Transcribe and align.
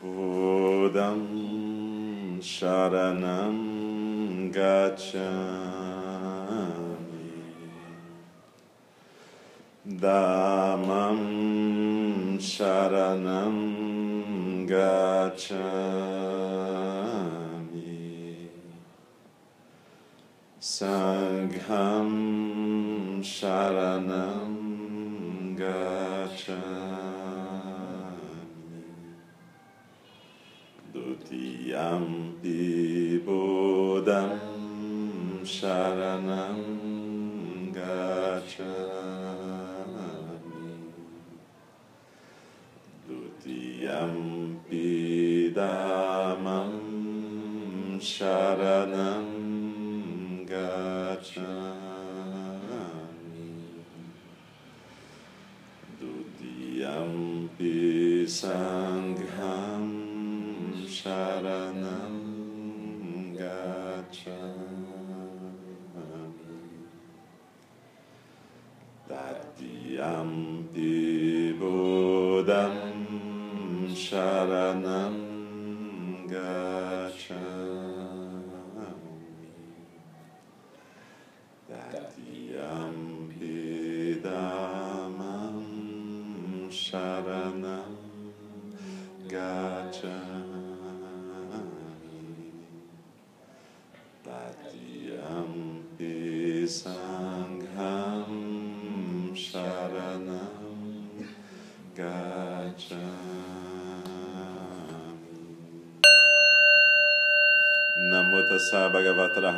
Buddham 0.00 1.28
Sharanam 2.40 3.58
Gacchami 4.50 5.89
Uh. 58.42 58.79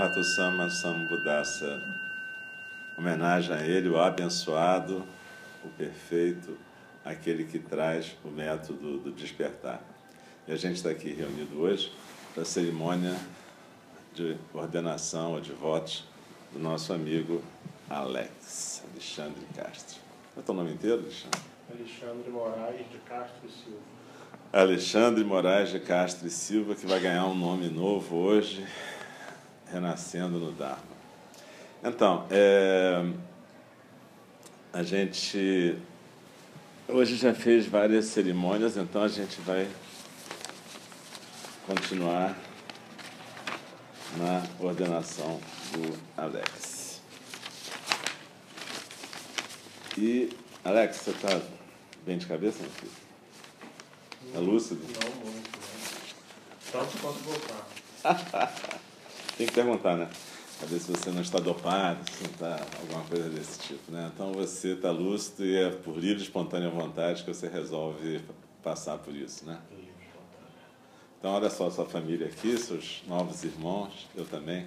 Rahato 0.02 0.24
Sama 0.24 0.68
Sambuddhasa 0.68 1.80
Homenagem 2.98 3.54
a 3.54 3.64
ele, 3.64 3.88
o 3.88 4.00
abençoado, 4.00 5.06
o 5.64 5.68
perfeito, 5.78 6.58
aquele 7.04 7.44
que 7.44 7.60
traz 7.60 8.16
o 8.24 8.28
método 8.28 8.98
do 8.98 9.12
despertar. 9.12 9.80
E 10.48 10.50
a 10.50 10.56
gente 10.56 10.74
está 10.74 10.90
aqui 10.90 11.12
reunido 11.12 11.60
hoje 11.60 11.92
para 12.34 12.42
a 12.42 12.44
cerimônia 12.44 13.16
de 14.12 14.36
ordenação 14.52 15.34
ou 15.34 15.40
de 15.40 15.52
votos 15.52 16.04
do 16.52 16.58
nosso 16.58 16.92
amigo 16.92 17.40
Alex 17.88 18.82
Alexandre 18.90 19.46
Castro. 19.54 20.00
Qual 20.34 20.38
é 20.38 20.40
o 20.40 20.42
teu 20.42 20.54
nome 20.56 20.72
inteiro, 20.72 21.00
Alexandre? 21.00 21.40
Alexandre 21.72 22.28
Moraes 22.28 22.90
de 22.90 22.98
Castro 22.98 23.48
e 23.48 23.52
Silva. 23.52 23.92
Alexandre 24.52 25.24
Moraes 25.24 25.70
de 25.70 25.78
Castro 25.78 26.26
e 26.26 26.30
Silva, 26.30 26.74
que 26.74 26.86
vai 26.86 26.98
ganhar 26.98 27.24
um 27.24 27.34
nome 27.34 27.68
novo 27.68 28.16
hoje, 28.16 28.66
renascendo 29.72 30.38
no 30.38 30.52
Dharma. 30.52 30.92
Então, 31.82 32.26
é, 32.30 33.04
a 34.72 34.82
gente 34.82 35.76
hoje 36.86 37.16
já 37.16 37.34
fez 37.34 37.66
várias 37.66 38.04
cerimônias, 38.06 38.76
então 38.76 39.02
a 39.02 39.08
gente 39.08 39.40
vai 39.40 39.66
continuar 41.66 42.36
na 44.16 44.42
ordenação 44.60 45.40
do 45.72 45.98
Alex. 46.16 47.00
E, 49.96 50.30
Alex, 50.64 50.96
você 50.96 51.10
está 51.10 51.40
bem 52.04 52.18
de 52.18 52.26
cabeça, 52.26 52.58
meu 52.60 52.70
filho? 52.70 52.92
Tá 54.32 54.38
lúcido? 54.38 54.80
Não 54.82 55.32
muito, 55.32 55.58
né? 55.58 55.66
Tanto 56.70 56.98
quanto 56.98 57.18
voltar. 57.18 58.78
Tem 59.36 59.46
que 59.46 59.52
perguntar, 59.52 59.96
né? 59.96 60.08
Pra 60.58 60.66
ver 60.68 60.78
se 60.78 60.90
você 60.92 61.10
não 61.10 61.22
está 61.22 61.40
dopado, 61.40 61.98
se 62.10 62.22
não 62.22 62.30
está 62.30 62.60
alguma 62.80 63.02
coisa 63.04 63.28
desse 63.30 63.58
tipo, 63.60 63.90
né? 63.90 64.10
Então 64.14 64.32
você 64.32 64.74
está 64.74 64.90
lúcido 64.90 65.44
e 65.44 65.56
é 65.56 65.70
por 65.70 65.96
livre 65.96 66.22
e 66.22 66.26
espontânea 66.26 66.70
vontade 66.70 67.24
que 67.24 67.32
você 67.34 67.48
resolve 67.48 68.20
passar 68.62 68.98
por 68.98 69.14
isso, 69.14 69.44
né? 69.44 69.58
Então 71.18 71.32
olha 71.32 71.50
só 71.50 71.68
a 71.68 71.70
sua 71.70 71.86
família 71.86 72.26
aqui, 72.26 72.56
seus 72.58 73.02
novos 73.08 73.42
irmãos, 73.44 74.08
eu 74.14 74.24
também. 74.24 74.66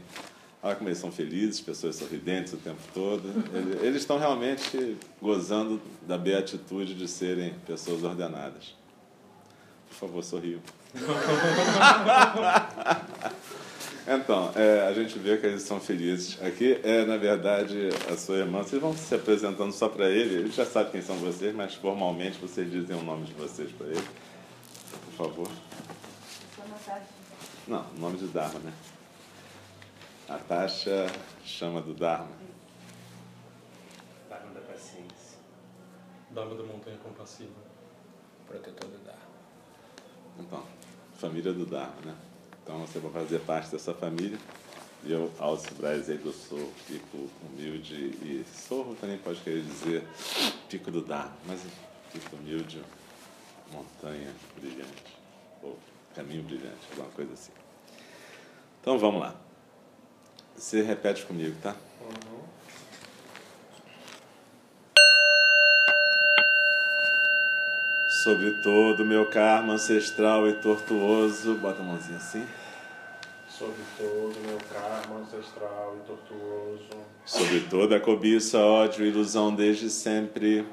Olha 0.64 0.76
como 0.76 0.90
eles 0.90 0.98
são 0.98 1.12
felizes, 1.12 1.62
pessoas 1.62 1.96
sorridentes 1.96 2.54
o 2.54 2.58
tempo 2.58 2.80
todo. 2.94 3.28
Eles- 3.54 3.84
Eles 3.84 4.02
estão 4.02 4.18
realmente 4.18 4.98
gozando 5.22 5.80
da 6.08 6.18
beatitude 6.18 6.96
de 6.96 7.08
serem 7.08 7.54
pessoas 7.68 8.04
ordenadas. 8.04 8.74
Por 9.90 9.96
favor, 9.96 10.24
sorriam. 10.24 10.60
Então, 14.08 14.52
é, 14.56 14.88
a 14.88 14.94
gente 14.94 15.18
vê 15.18 15.36
que 15.38 15.48
eles 15.48 15.64
são 15.64 15.80
felizes. 15.80 16.40
Aqui 16.44 16.80
é, 16.84 17.04
na 17.06 17.18
verdade, 17.18 17.90
a 18.12 18.16
sua 18.16 18.38
irmã. 18.38 18.62
Vocês 18.62 18.80
vão 18.80 18.96
se 18.96 19.16
apresentando 19.16 19.72
só 19.72 19.90
para 19.90 20.08
ele. 20.08 20.36
Ele 20.36 20.52
já 20.52 20.64
sabe 20.64 20.92
quem 20.92 21.02
são 21.02 21.16
vocês, 21.18 21.56
mas 21.56 21.74
formalmente 21.74 22.38
vocês 22.38 22.70
dizem 22.70 22.96
o 22.96 23.02
nome 23.02 23.26
de 23.26 23.34
vocês 23.34 23.72
para 23.72 23.88
ele. 23.88 24.08
Por 25.06 25.28
favor. 25.28 25.48
Sou 26.56 26.68
Natasha. 26.68 27.08
Não, 27.68 27.84
o 27.98 28.00
nome 28.00 28.18
de 28.18 28.28
Dharma, 28.28 28.60
né? 28.60 28.74
A 30.30 30.38
Tasha 30.38 31.08
chama 31.44 31.82
do 31.82 31.96
Dharma. 31.96 32.30
Dharma 34.30 34.52
da 34.54 34.62
paciência. 34.62 35.40
Dama 36.30 36.54
da 36.54 36.64
Montanha 36.64 36.98
Compassiva. 36.98 37.50
Protetor 38.48 38.88
do 38.88 39.04
Dharma. 39.04 39.22
Então, 40.40 40.64
família 41.16 41.52
do 41.52 41.66
Dharma, 41.66 42.02
né? 42.06 42.16
Então 42.66 42.80
você 42.80 42.98
vai 42.98 43.12
fazer 43.12 43.40
parte 43.42 43.70
dessa 43.70 43.94
família. 43.94 44.40
E 45.04 45.12
eu, 45.12 45.32
aí, 45.40 46.20
eu 46.26 46.34
sou 46.34 46.74
pico 46.88 47.30
humilde 47.44 47.94
e 47.94 48.44
sorro 48.68 48.96
também 48.96 49.20
pode 49.20 49.40
querer 49.42 49.62
dizer 49.62 50.04
pico 50.68 50.90
do 50.90 51.00
Dharma, 51.02 51.32
mas 51.46 51.62
pico 52.12 52.36
humilde, 52.36 52.82
montanha 53.72 54.34
brilhante, 54.60 55.04
ou 55.62 55.78
caminho 56.16 56.42
brilhante, 56.42 56.80
alguma 56.90 57.10
coisa 57.10 57.34
assim. 57.34 57.52
Então 58.82 58.98
vamos 58.98 59.22
lá. 59.22 59.36
Você 60.58 60.82
repete 60.82 61.24
comigo, 61.28 61.56
tá? 61.62 61.76
Uhum. 62.02 62.40
Sobre 68.26 68.50
todo 68.64 69.04
o 69.04 69.06
meu 69.06 69.28
karma 69.28 69.74
ancestral 69.74 70.50
e 70.50 70.54
tortuoso, 70.54 71.54
bota 71.58 71.84
a 71.84 71.86
mãozinha 71.86 72.18
assim. 72.18 72.44
Sobre 73.48 73.84
todo 73.96 74.34
meu 74.48 74.58
karma 74.74 75.20
ancestral 75.20 75.96
e 76.02 76.08
tortuoso. 76.08 76.90
Sobre 77.24 77.60
toda 77.70 77.98
a 77.98 78.00
cobiça, 78.00 78.58
ódio 78.58 79.06
e 79.06 79.10
ilusão 79.10 79.54
desde 79.54 79.92
sempre, 79.92 80.66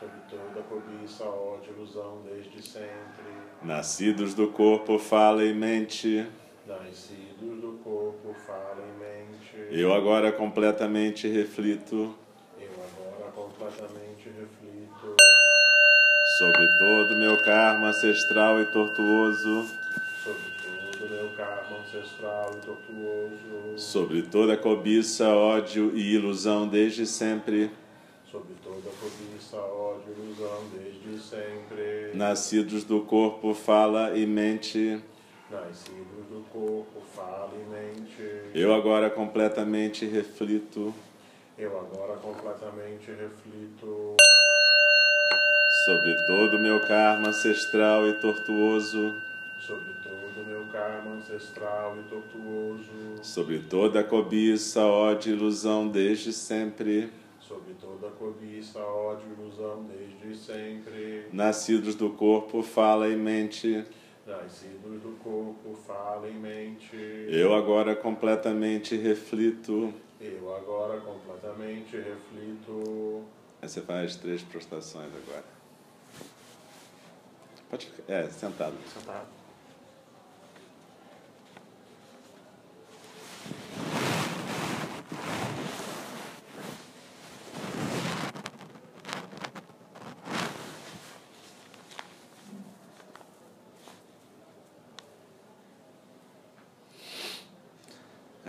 Sobre 0.00 0.16
toda 0.30 0.62
cobiça, 0.62 1.24
ódio, 1.24 1.74
ilusão 1.76 2.22
desde 2.24 2.66
sempre. 2.66 3.26
nascidos 3.62 4.32
do 4.32 4.48
corpo, 4.48 4.98
fala 4.98 5.44
e 5.44 5.52
mente, 5.52 6.26
Nascidos 6.66 7.60
do 7.60 7.80
corpo, 7.84 8.34
fala 8.46 8.82
em 8.82 8.98
mente. 8.98 9.78
eu 9.78 9.92
agora 9.92 10.32
completamente 10.32 11.28
reflito 11.28 12.14
Eu 12.58 12.70
agora 12.72 13.30
completamente. 13.30 14.13
Sobre 16.38 16.66
todo 16.78 17.16
meu 17.16 17.40
karma 17.42 17.88
ancestral 17.90 18.60
e 18.60 18.64
tortuoso, 18.66 19.68
Sobre 20.24 20.50
todo 20.98 21.10
meu 21.10 21.30
karma 21.36 21.76
ancestral 21.78 22.50
e 22.56 22.66
tortuoso. 22.66 23.78
sobre 23.78 24.22
toda 24.22 24.54
a 24.54 24.56
cobiça, 24.56 25.28
ódio 25.28 25.96
e 25.96 26.14
ilusão 26.14 26.66
desde 26.66 27.06
sempre, 27.06 27.70
sob 28.28 28.46
toda 28.64 28.90
cobiça, 29.00 29.56
ódio 29.58 30.12
e 30.16 30.20
ilusão, 30.22 30.64
desde 30.72 31.22
sempre. 31.22 32.10
nascidos 32.14 32.82
do 32.82 33.02
corpo, 33.02 33.54
fala 33.54 34.16
e 34.16 34.26
mente. 34.26 35.00
Nascidos 35.48 36.26
do 36.30 36.44
corpo, 36.52 37.00
fala 37.14 37.52
e 37.54 37.70
mente. 37.70 38.50
Eu 38.52 38.74
agora 38.74 39.08
completamente 39.08 40.04
reflito 40.04 40.92
Eu 41.56 41.78
agora 41.78 42.16
completamente 42.16 43.06
reflito 43.12 44.16
sobre 45.84 46.14
todo 46.26 46.56
o 46.56 46.58
meu 46.58 46.80
karma 46.80 47.28
ancestral 47.28 48.08
e 48.08 48.14
tortuoso, 48.14 49.20
sobre 49.58 49.92
todo 50.02 50.40
o 50.40 50.46
meu 50.46 50.64
karma 50.72 51.16
ancestral 51.16 51.98
e 51.98 52.02
tortuoso, 52.04 52.90
sobre 53.22 53.58
toda 53.58 54.00
a 54.00 54.04
cobiça, 54.04 54.80
ódio 54.80 55.34
e 55.34 55.36
ilusão 55.36 55.86
desde 55.88 56.32
sempre, 56.32 57.10
sobre 57.38 57.74
toda 57.74 58.08
cobiça, 58.08 58.78
ódio 58.78 59.26
e 59.28 59.42
ilusão, 59.42 59.84
desde 59.84 60.38
sempre. 60.38 61.26
nascidos 61.30 61.94
do 61.94 62.10
corpo, 62.10 62.62
fala 62.62 63.06
e 63.08 63.16
mente. 63.16 63.84
Nascidos 64.26 65.02
do 65.02 65.18
corpo, 65.22 65.74
fala 65.86 66.30
em 66.30 66.38
mente. 66.38 66.96
Eu 67.28 67.52
agora 67.52 67.94
completamente 67.94 68.96
reflito. 68.96 69.92
Eu 70.18 70.56
agora 70.56 70.98
completamente 71.00 71.94
reflito. 71.94 73.22
Aí 73.60 73.68
você 73.68 73.82
faz 73.82 74.16
três 74.16 74.42
prostrações 74.42 75.08
agora. 75.08 75.53
Pode 77.70 77.86
ficar. 77.86 78.12
É, 78.12 78.28
sentado. 78.28 78.74
Sentado. 78.92 79.44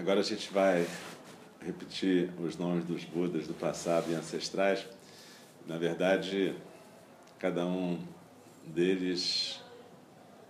Agora 0.06 0.20
a 0.20 0.24
gente 0.24 0.54
vai 0.54 0.86
repetir 1.60 2.30
os 2.40 2.56
nomes 2.58 2.86
dos 2.86 3.04
Budas 3.04 3.48
do 3.48 3.56
passado 3.56 4.12
e 4.12 4.14
ancestrais. 4.14 4.86
Na 5.66 5.80
verdade, 5.80 6.56
cada 7.40 7.66
um 7.66 8.00
deles, 8.68 9.60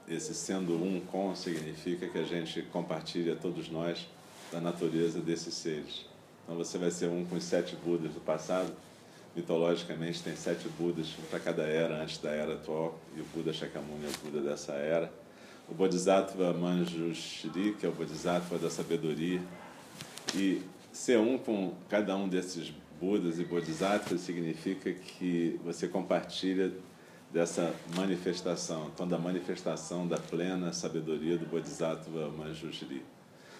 esse 0.07 0.33
sendo 0.33 0.73
um 0.73 0.99
com, 0.99 1.35
significa 1.35 2.07
que 2.07 2.17
a 2.17 2.23
gente 2.23 2.61
compartilha 2.63 3.35
todos 3.35 3.69
nós 3.69 4.07
da 4.51 4.59
natureza 4.59 5.19
desses 5.19 5.53
seres. 5.53 6.05
Então 6.43 6.55
você 6.55 6.77
vai 6.77 6.91
ser 6.91 7.09
um 7.09 7.25
com 7.25 7.35
os 7.35 7.43
sete 7.43 7.75
Budas 7.75 8.11
do 8.13 8.19
passado. 8.19 8.71
Mitologicamente 9.35 10.23
tem 10.23 10.35
sete 10.35 10.69
Budas, 10.69 11.07
um 11.19 11.23
para 11.29 11.39
cada 11.39 11.63
era 11.63 12.01
antes 12.01 12.19
da 12.19 12.31
era 12.31 12.53
atual, 12.53 12.97
e 13.17 13.19
o 13.19 13.25
Buda 13.33 13.51
Shakyamuni 13.51 14.05
é 14.05 14.07
o 14.07 14.31
Buda 14.31 14.49
dessa 14.49 14.73
era. 14.73 15.11
O 15.67 15.73
Bodhisattva 15.73 16.53
Manjushri, 16.53 17.75
que 17.77 17.85
é 17.85 17.89
o 17.89 17.91
Bodhisattva 17.91 18.57
da 18.57 18.69
sabedoria, 18.69 19.41
e 20.33 20.61
ser 20.93 21.19
um 21.19 21.37
com 21.37 21.73
cada 21.89 22.15
um 22.15 22.29
desses 22.29 22.71
Budas 23.01 23.39
e 23.39 23.43
Bodhisattvas 23.43 24.21
significa 24.21 24.93
que 24.93 25.59
você 25.65 25.87
compartilha 25.87 26.71
dessa 27.35 27.75
manifestação, 27.93 28.89
então 28.93 29.05
da 29.05 29.17
manifestação 29.17 30.07
da 30.07 30.17
plena 30.17 30.71
sabedoria 30.71 31.37
do 31.37 31.45
Bodhisattva 31.45 32.29
Manjushri, 32.29 33.03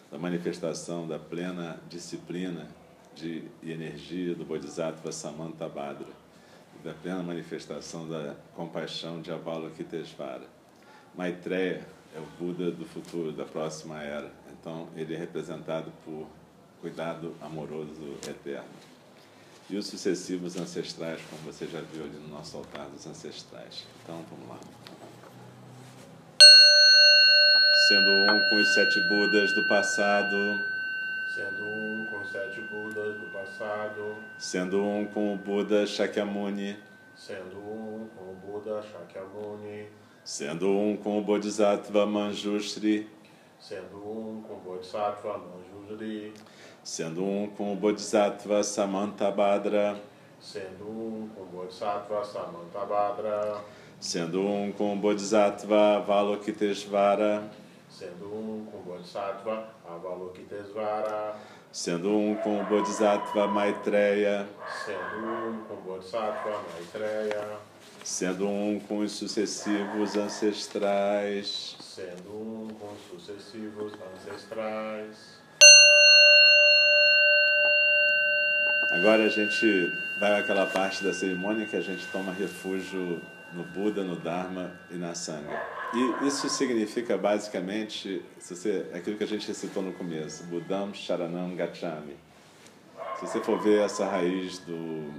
da 0.10 0.18
manifestação 0.18 1.06
da 1.06 1.20
plena 1.20 1.78
disciplina 1.90 2.70
de, 3.14 3.44
e 3.62 3.74
energia 3.74 4.34
do 4.34 4.46
Bodhisattva 4.46 5.12
Samantabhadra, 5.12 6.08
da 6.86 6.94
plena 6.94 7.22
manifestação 7.22 8.08
da 8.08 8.36
compaixão 8.56 9.22
de 9.22 9.30
Avalokitesvara. 9.30 10.48
Maitreya 11.14 11.86
é 12.16 12.20
o 12.20 12.26
Buda 12.40 12.72
do 12.72 12.86
futuro, 12.86 13.34
da 13.34 13.44
próxima 13.44 14.02
era. 14.02 14.32
Então, 14.58 14.88
ele 14.96 15.16
é 15.16 15.18
representado 15.18 15.92
por 16.06 16.26
cuidado 16.80 17.36
amoroso 17.42 18.16
eterno. 18.26 18.95
E 19.70 19.78
os 19.78 19.88
sucessivos 19.88 20.56
ancestrais, 20.58 21.20
como 21.30 21.42
você 21.52 21.66
já 21.66 21.82
viu 21.82 22.04
ali 22.04 22.18
no 22.18 22.28
nosso 22.28 22.58
altar 22.58 22.88
dos 22.90 23.06
ancestrais. 23.08 23.84
Então, 24.04 24.24
vamos 24.30 24.48
lá. 24.48 24.60
Sendo 27.88 28.10
um 28.10 28.50
com 28.50 28.56
os 28.58 28.74
sete 28.74 29.00
Budas 29.10 29.54
do 29.54 29.68
passado, 29.68 30.36
Sendo 31.36 31.66
um 31.66 32.06
com 32.06 32.22
os 32.22 32.32
sete 32.32 32.62
Budas 32.62 33.20
do 33.20 33.26
passado, 33.34 34.16
sendo 34.38 34.82
um 34.82 35.06
com 35.06 35.34
o 35.34 35.38
Buda 35.38 35.86
Shakyamuni, 35.86 36.78
sendo 37.14 37.58
um 37.58 38.08
com 38.16 38.32
o 38.32 38.36
Buda 38.36 38.82
Shakyamuni, 38.82 39.90
sendo 40.24 40.70
um 40.70 40.96
com 40.96 41.20
o 41.20 41.22
Bodhisattva 41.22 42.06
Manjushri, 42.06 43.10
sendo 43.60 43.98
um 43.98 44.44
com 44.48 44.54
o 44.54 44.60
Bodhisattva 44.64 45.38
Manjusri, 45.40 46.34
sendo 46.86 47.26
um 47.26 47.48
com 47.48 47.74
o 47.74 47.76
Bodhisattva 47.76 48.62
Samantabhadra, 48.62 50.00
sendo 50.40 50.88
um 50.88 51.28
com 51.34 51.42
o 51.42 51.46
Bodhisattva 51.48 52.24
Samantabhadra, 52.24 53.58
sendo 54.00 54.42
um 54.42 54.72
com 54.72 54.94
o 54.94 54.96
Bodhisattva 54.96 55.98
Avalokitesvara, 55.98 57.50
sendo 57.90 58.26
um 58.28 58.68
com 58.72 58.78
o 58.78 58.84
Bodhisattva 58.84 59.68
Avalokitesvara, 59.84 61.36
sendo 61.72 62.16
um 62.16 62.36
com 62.36 62.62
o 62.62 62.66
Bodhisattva 62.66 63.48
Maitreya, 63.48 64.48
sendo 64.86 65.26
um 65.26 65.64
com 65.68 65.74
o 65.74 65.82
Bodhisattva 65.82 66.62
Maitreya, 66.72 67.58
sendo 68.04 68.48
um 68.48 68.80
com 68.80 69.00
os 69.00 69.12
sucessivos 69.12 70.16
ancestrais, 70.16 71.78
sendo 71.80 72.30
um 72.30 72.68
com 72.80 72.94
os 72.94 73.02
sucessivos 73.10 73.94
ancestrais. 74.14 75.45
Agora 78.96 79.26
a 79.26 79.28
gente 79.28 79.92
vai 80.22 80.40
àquela 80.40 80.66
parte 80.66 81.04
da 81.04 81.14
cerimônia 81.14 81.66
que 81.66 81.76
a 81.76 81.82
gente 81.82 82.08
toma 82.14 82.32
refúgio 82.32 83.22
no 83.52 83.66
Buda, 83.66 84.02
no 84.06 84.16
Dharma 84.16 84.72
e 84.90 84.94
na 84.94 85.14
Sangha. 85.14 85.62
E 85.94 86.26
isso 86.26 86.48
significa 86.48 87.18
basicamente, 87.18 88.24
se 88.40 88.56
você, 88.56 88.90
aquilo 88.94 89.18
que 89.18 89.26
a 89.26 89.28
gente 89.28 89.46
recitou 89.50 89.84
no 89.84 89.92
começo, 89.92 90.46
Budam 90.46 90.94
Sharanam 90.94 91.58
Gachami. 91.58 92.16
Se 93.20 93.28
você 93.28 93.42
for 93.42 93.62
ver 93.62 93.82
essa 93.84 94.06
raiz 94.06 94.60
do, 94.60 95.14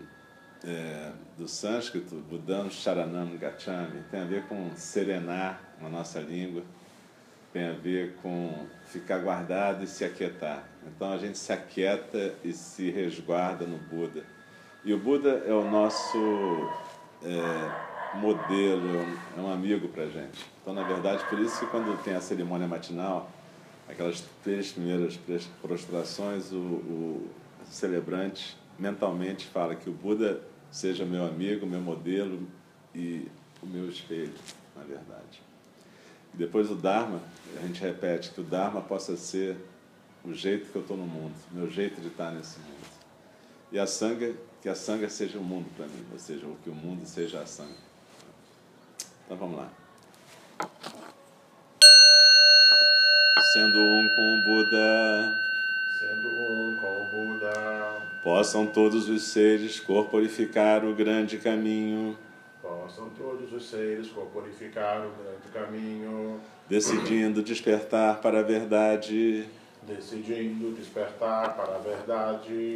é, 0.64 1.12
do 1.36 1.46
sânscrito, 1.46 2.14
Budam 2.30 2.70
Sharanam 2.70 3.36
Gachami, 3.36 4.02
tem 4.10 4.22
a 4.22 4.24
ver 4.24 4.44
com 4.44 4.70
serenar 4.74 5.60
na 5.82 5.90
nossa 5.90 6.18
língua, 6.18 6.62
tem 7.56 7.68
a 7.68 7.72
ver 7.72 8.16
com 8.20 8.66
ficar 8.84 9.16
guardado 9.20 9.82
e 9.82 9.86
se 9.86 10.04
aquietar. 10.04 10.62
Então 10.86 11.10
a 11.10 11.16
gente 11.16 11.38
se 11.38 11.50
aquieta 11.50 12.34
e 12.44 12.52
se 12.52 12.90
resguarda 12.90 13.64
no 13.64 13.78
Buda. 13.78 14.22
E 14.84 14.92
o 14.92 14.98
Buda 14.98 15.42
é 15.46 15.54
o 15.54 15.64
nosso 15.64 16.18
é, 17.24 18.18
modelo, 18.18 19.06
é 19.34 19.40
um 19.40 19.50
amigo 19.50 19.88
para 19.88 20.02
a 20.02 20.06
gente. 20.06 20.44
Então, 20.60 20.74
na 20.74 20.82
verdade, 20.82 21.24
por 21.30 21.38
isso 21.38 21.58
que 21.60 21.66
quando 21.68 21.96
tem 22.04 22.14
a 22.14 22.20
cerimônia 22.20 22.68
matinal, 22.68 23.30
aquelas 23.88 24.22
três 24.44 24.72
primeiras 24.72 25.18
prostrações, 25.62 26.52
o, 26.52 26.58
o 26.58 27.30
celebrante 27.64 28.54
mentalmente 28.78 29.46
fala 29.46 29.74
que 29.74 29.88
o 29.88 29.94
Buda 29.94 30.42
seja 30.70 31.06
meu 31.06 31.24
amigo, 31.24 31.66
meu 31.66 31.80
modelo 31.80 32.46
e 32.94 33.26
o 33.62 33.66
meu 33.66 33.88
espelho, 33.88 34.34
na 34.76 34.82
verdade. 34.82 35.45
E 36.36 36.38
depois 36.38 36.70
o 36.70 36.74
Dharma, 36.74 37.22
a 37.56 37.66
gente 37.66 37.80
repete 37.80 38.30
que 38.30 38.40
o 38.42 38.44
Dharma 38.44 38.82
possa 38.82 39.16
ser 39.16 39.56
o 40.22 40.34
jeito 40.34 40.70
que 40.70 40.76
eu 40.76 40.82
estou 40.82 40.96
no 40.96 41.06
mundo, 41.06 41.34
meu 41.50 41.70
jeito 41.70 41.98
de 42.00 42.08
estar 42.08 42.30
nesse 42.30 42.58
mundo. 42.58 42.86
E 43.72 43.78
a 43.78 43.86
Sangha, 43.86 44.34
que 44.60 44.68
a 44.68 44.74
Sangha 44.74 45.08
seja 45.08 45.38
o 45.38 45.42
mundo 45.42 45.66
para 45.74 45.86
mim, 45.86 46.04
ou 46.12 46.18
seja, 46.18 46.46
que 46.62 46.68
o 46.68 46.74
mundo 46.74 47.06
seja 47.06 47.40
a 47.40 47.46
Sangha. 47.46 47.86
Então 49.24 49.36
vamos 49.38 49.56
lá. 49.56 49.72
Sendo 53.52 53.78
um 53.78 54.08
com 54.14 54.38
o 54.38 54.42
Buda, 54.42 55.46
Sendo 55.98 56.28
um 56.28 56.76
com 56.76 57.02
o 57.02 57.04
Buda, 57.06 57.50
possam 58.22 58.66
todos 58.66 59.08
os 59.08 59.22
seres 59.22 59.80
corporificar 59.80 60.84
o 60.84 60.94
grande 60.94 61.38
caminho, 61.38 62.18
possam 62.66 63.08
todos 63.10 63.52
os 63.52 63.68
seres 63.68 64.08
corporificar 64.08 65.06
o 65.06 65.10
grande 65.22 65.48
caminho, 65.52 66.40
decidindo 66.68 67.42
despertar 67.42 68.20
para 68.20 68.40
a 68.40 68.42
verdade, 68.42 69.46
decidindo 69.82 70.72
despertar 70.72 71.56
para 71.56 71.76
a 71.76 71.78
verdade, 71.78 72.72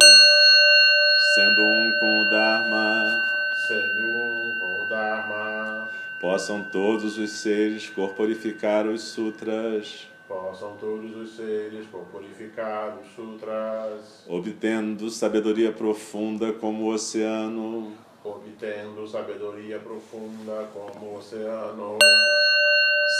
sendo 1.35 1.61
um 1.61 1.91
com 1.99 2.21
o 2.21 2.29
Dharma, 2.29 3.21
sendo 3.67 4.07
um 4.07 4.59
com 4.59 4.85
o 4.85 4.89
Dharma, 4.89 5.89
possam 6.21 6.63
todos 6.71 7.17
os 7.17 7.31
seres 7.31 7.89
corporificar 7.89 8.87
os 8.87 9.01
sutras, 9.01 10.07
Possam 10.27 10.77
todos 10.79 11.13
os 11.13 11.35
seres 11.35 11.85
purificar 12.09 12.97
os 12.97 13.13
sutras, 13.13 14.23
obtendo 14.29 15.09
sabedoria 15.09 15.73
profunda 15.73 16.53
como 16.53 16.85
o 16.85 16.93
oceano, 16.93 17.91
obtendo 18.23 19.07
sabedoria 19.07 19.79
profunda 19.79 20.69
como 20.73 21.13
o 21.13 21.17
oceano, 21.17 21.97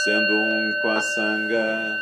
sendo 0.04 0.32
um 0.32 0.72
com 0.80 0.88
a 0.90 1.00
sanga, 1.00 1.98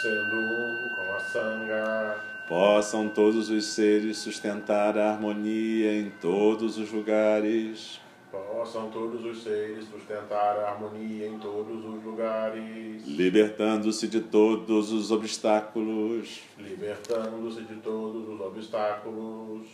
sendo 0.00 0.36
um 0.36 0.88
com 0.94 1.14
a 1.14 1.20
sanga, 1.20 2.24
possam 2.48 3.08
todos 3.08 3.50
os 3.50 3.64
seres 3.66 4.18
sustentar 4.18 4.96
a 4.96 5.10
harmonia 5.10 5.92
em 5.92 6.10
todos 6.10 6.78
os 6.78 6.92
lugares, 6.92 8.00
possam 8.30 8.88
todos 8.90 9.24
os 9.24 9.42
seres 9.42 9.86
sustentar 9.88 10.58
a 10.58 10.70
harmonia 10.70 11.26
em 11.26 11.38
todos 11.38 11.84
os 11.84 12.04
lugares, 12.04 13.04
libertando-se 13.04 14.06
de 14.06 14.20
todos 14.20 14.92
os 14.92 15.10
obstáculos. 15.10 16.40
libertando-se 16.56 17.62
de 17.62 17.76
todos 17.76 18.28
os 18.28 18.40
obstáculos. 18.40 19.66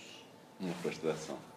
Uma 0.58 0.75
frustração. 0.75 1.50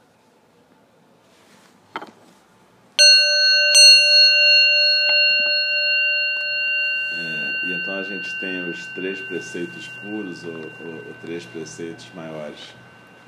Gente 8.13 8.39
tem 8.39 8.69
os 8.69 8.85
três 8.87 9.19
preceitos 9.21 9.87
puros 9.87 10.43
ou, 10.43 10.53
ou, 10.53 11.07
ou 11.07 11.13
três 11.21 11.45
preceitos 11.45 12.07
maiores. 12.13 12.73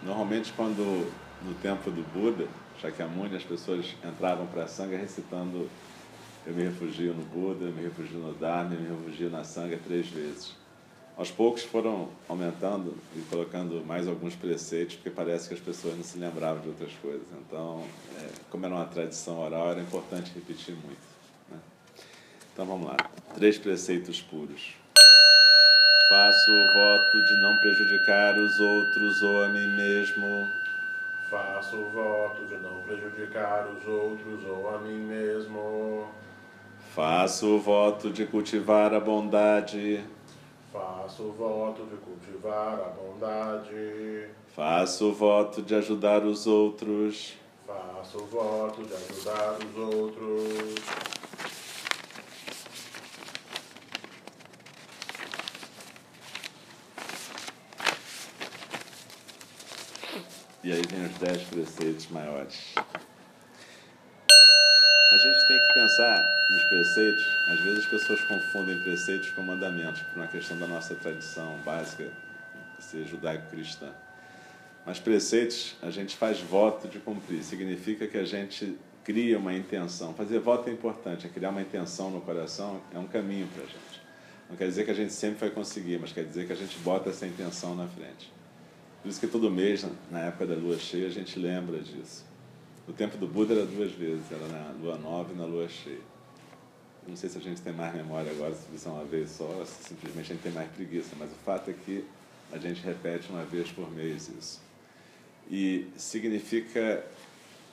Normalmente, 0.03 0.53
quando 0.53 1.11
no 1.41 1.53
tempo 1.55 1.89
do 1.91 2.01
Buda, 2.13 2.47
Shakyamuni, 2.81 3.35
as 3.35 3.43
pessoas 3.43 3.85
entravam 4.03 4.45
para 4.47 4.63
a 4.63 4.67
Sangha 4.67 4.97
recitando 4.97 5.69
Eu 6.45 6.53
me 6.53 6.63
refugio 6.63 7.13
no 7.13 7.23
Buda, 7.23 7.65
eu 7.65 7.71
me 7.71 7.83
refugio 7.83 8.19
no 8.19 8.33
Dharma, 8.33 8.75
eu 8.75 8.79
me 8.79 8.89
refugio 8.89 9.29
na 9.29 9.43
Sangha 9.43 9.79
três 9.83 10.07
vezes. 10.07 10.53
Aos 11.17 11.31
poucos 11.31 11.63
foram 11.63 12.09
aumentando 12.27 12.93
e 13.15 13.21
colocando 13.29 13.83
mais 13.85 14.07
alguns 14.07 14.35
preceitos, 14.35 14.95
porque 14.95 15.09
parece 15.09 15.47
que 15.47 15.53
as 15.53 15.61
pessoas 15.61 15.95
não 15.95 16.03
se 16.03 16.17
lembravam 16.17 16.61
de 16.61 16.67
outras 16.67 16.91
coisas. 17.01 17.25
Então, 17.47 17.83
é, 18.19 18.29
como 18.51 18.65
era 18.65 18.75
uma 18.75 18.85
tradição 18.85 19.39
oral, 19.39 19.71
era 19.71 19.81
importante 19.81 20.31
repetir 20.35 20.75
muito. 20.75 20.99
Né? 21.49 21.57
Então 22.53 22.65
vamos 22.65 22.87
lá. 22.87 22.97
Três 23.35 23.57
preceitos 23.57 24.21
puros. 24.21 24.75
Faço 26.07 26.51
o 26.53 26.67
voto 26.71 27.21
de 27.25 27.41
não 27.41 27.57
prejudicar 27.57 28.37
os 28.37 28.57
outros 28.61 29.21
ou 29.21 29.43
a 29.43 29.49
mim 29.49 29.75
mesmo. 29.75 30.49
Faço 31.29 31.75
o 31.75 31.89
voto 31.89 32.45
de 32.45 32.55
não 32.55 32.81
prejudicar 32.83 33.67
os 33.67 33.85
outros 33.85 34.45
ou 34.45 34.73
a 34.73 34.77
mim 34.79 34.99
mesmo. 34.99 36.07
Faço 36.93 37.57
o 37.57 37.59
voto 37.59 38.09
de 38.09 38.25
cultivar 38.25 38.93
a 38.93 39.01
bondade. 39.01 40.01
Faço 40.71 41.23
o 41.23 41.33
voto 41.33 41.85
de 41.87 41.97
cultivar 41.97 42.79
a 42.79 42.89
bondade. 42.89 44.29
Faço 44.55 45.09
o 45.09 45.13
voto 45.13 45.61
de 45.61 45.75
ajudar 45.75 46.23
os 46.23 46.47
outros. 46.47 47.33
Faço 47.67 48.17
o 48.17 48.27
voto 48.27 48.81
de 48.85 48.93
ajudar 48.93 49.57
os 49.59 49.77
outros. 49.77 51.14
E 60.65 60.71
aí 60.71 60.81
vem 60.89 61.05
os 61.05 61.15
dez 61.19 61.43
preceitos 61.43 62.07
maiores. 62.07 62.73
A 62.75 62.81
gente 65.17 65.47
tem 65.47 65.61
que 65.61 65.73
pensar 65.75 66.19
nos 66.49 66.63
preceitos. 66.63 67.23
Às 67.47 67.59
vezes 67.59 67.79
as 67.81 67.85
pessoas 67.85 68.19
confundem 68.21 68.81
preceitos 68.81 69.29
com 69.29 69.43
mandamentos, 69.43 70.01
por 70.01 70.17
uma 70.17 70.27
questão 70.27 70.57
da 70.57 70.65
nossa 70.65 70.95
tradição 70.95 71.55
básica, 71.63 72.11
ser 72.79 73.05
judaico-cristã. 73.05 73.91
Mas 74.87 74.99
preceitos 74.99 75.75
a 75.83 75.91
gente 75.91 76.17
faz 76.17 76.41
voto 76.41 76.87
de 76.87 76.97
cumprir. 76.97 77.43
Significa 77.43 78.07
que 78.07 78.17
a 78.17 78.25
gente 78.25 78.75
cria 79.03 79.37
uma 79.37 79.53
intenção. 79.53 80.15
Fazer 80.15 80.39
voto 80.39 80.67
é 80.67 80.73
importante, 80.73 81.27
é 81.27 81.29
criar 81.29 81.51
uma 81.51 81.61
intenção 81.61 82.09
no 82.09 82.21
coração 82.21 82.81
é 82.91 82.97
um 82.97 83.05
caminho 83.05 83.47
para 83.53 83.65
a 83.65 83.67
gente. 83.67 84.01
Não 84.49 84.57
quer 84.57 84.65
dizer 84.65 84.83
que 84.83 84.89
a 84.89 84.95
gente 84.95 85.13
sempre 85.13 85.41
vai 85.41 85.51
conseguir, 85.51 85.99
mas 85.99 86.11
quer 86.11 86.25
dizer 86.25 86.47
que 86.47 86.53
a 86.53 86.55
gente 86.55 86.75
bota 86.79 87.11
essa 87.11 87.27
intenção 87.27 87.75
na 87.75 87.87
frente. 87.87 88.33
Por 89.05 89.09
isso 89.09 89.19
que 89.19 89.27
todo 89.27 89.51
mês, 89.51 89.85
na 90.09 90.21
época 90.21 90.47
da 90.47 90.55
lua 90.55 90.79
cheia, 90.79 91.05
a 91.05 91.11
gente 91.11 91.37
lembra 91.37 91.79
disso. 91.79 92.25
O 92.87 92.91
tempo 92.91 93.17
do 93.17 93.27
Buda 93.27 93.53
era 93.53 93.63
duas 93.63 93.91
vezes, 93.91 94.31
era 94.31 94.47
na 94.47 94.71
lua 94.81 94.97
nova 94.97 95.31
e 95.31 95.35
na 95.35 95.45
lua 95.45 95.69
cheia. 95.69 96.01
Não 97.07 97.15
sei 97.15 97.29
se 97.29 97.37
a 97.37 97.41
gente 97.41 97.61
tem 97.61 97.71
mais 97.71 97.93
memória 97.93 98.31
agora, 98.31 98.55
se 98.55 98.65
fizer 98.65 98.89
uma 98.89 99.05
vez 99.05 99.29
só, 99.29 99.63
se 99.63 99.89
simplesmente 99.89 100.31
a 100.31 100.33
gente 100.33 100.41
tem 100.41 100.51
mais 100.51 100.71
preguiça, 100.71 101.15
mas 101.19 101.29
o 101.31 101.35
fato 101.45 101.69
é 101.69 101.73
que 101.73 102.03
a 102.51 102.57
gente 102.57 102.81
repete 102.81 103.29
uma 103.29 103.43
vez 103.43 103.71
por 103.71 103.91
mês 103.91 104.27
isso. 104.27 104.59
E 105.51 105.87
significa 105.95 107.05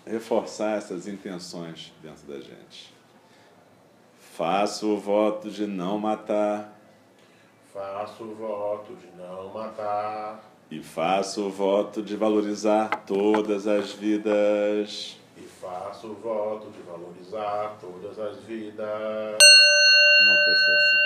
reforçar 0.06 0.76
essas 0.76 1.08
intenções 1.08 1.94
dentro 2.02 2.26
da 2.26 2.40
gente. 2.40 2.92
Faço 4.34 4.86
o 4.86 5.00
voto 5.00 5.50
de 5.50 5.66
não 5.66 5.98
matar 5.98 6.78
Faço 7.72 8.24
o 8.24 8.34
voto 8.34 8.94
de 8.96 9.06
não 9.16 9.48
matar. 9.48 10.51
E 10.72 10.82
faço 10.82 11.42
o 11.42 11.50
voto 11.50 12.02
de 12.02 12.16
valorizar 12.16 13.04
todas 13.06 13.66
as 13.66 13.92
vidas. 13.92 15.18
E 15.36 15.42
faço 15.42 16.06
o 16.06 16.14
voto 16.14 16.70
de 16.70 16.80
valorizar 16.80 17.76
todas 17.78 18.18
as 18.18 18.38
vidas. 18.44 18.86
Uma 18.88 20.44
prestação. 20.46 21.00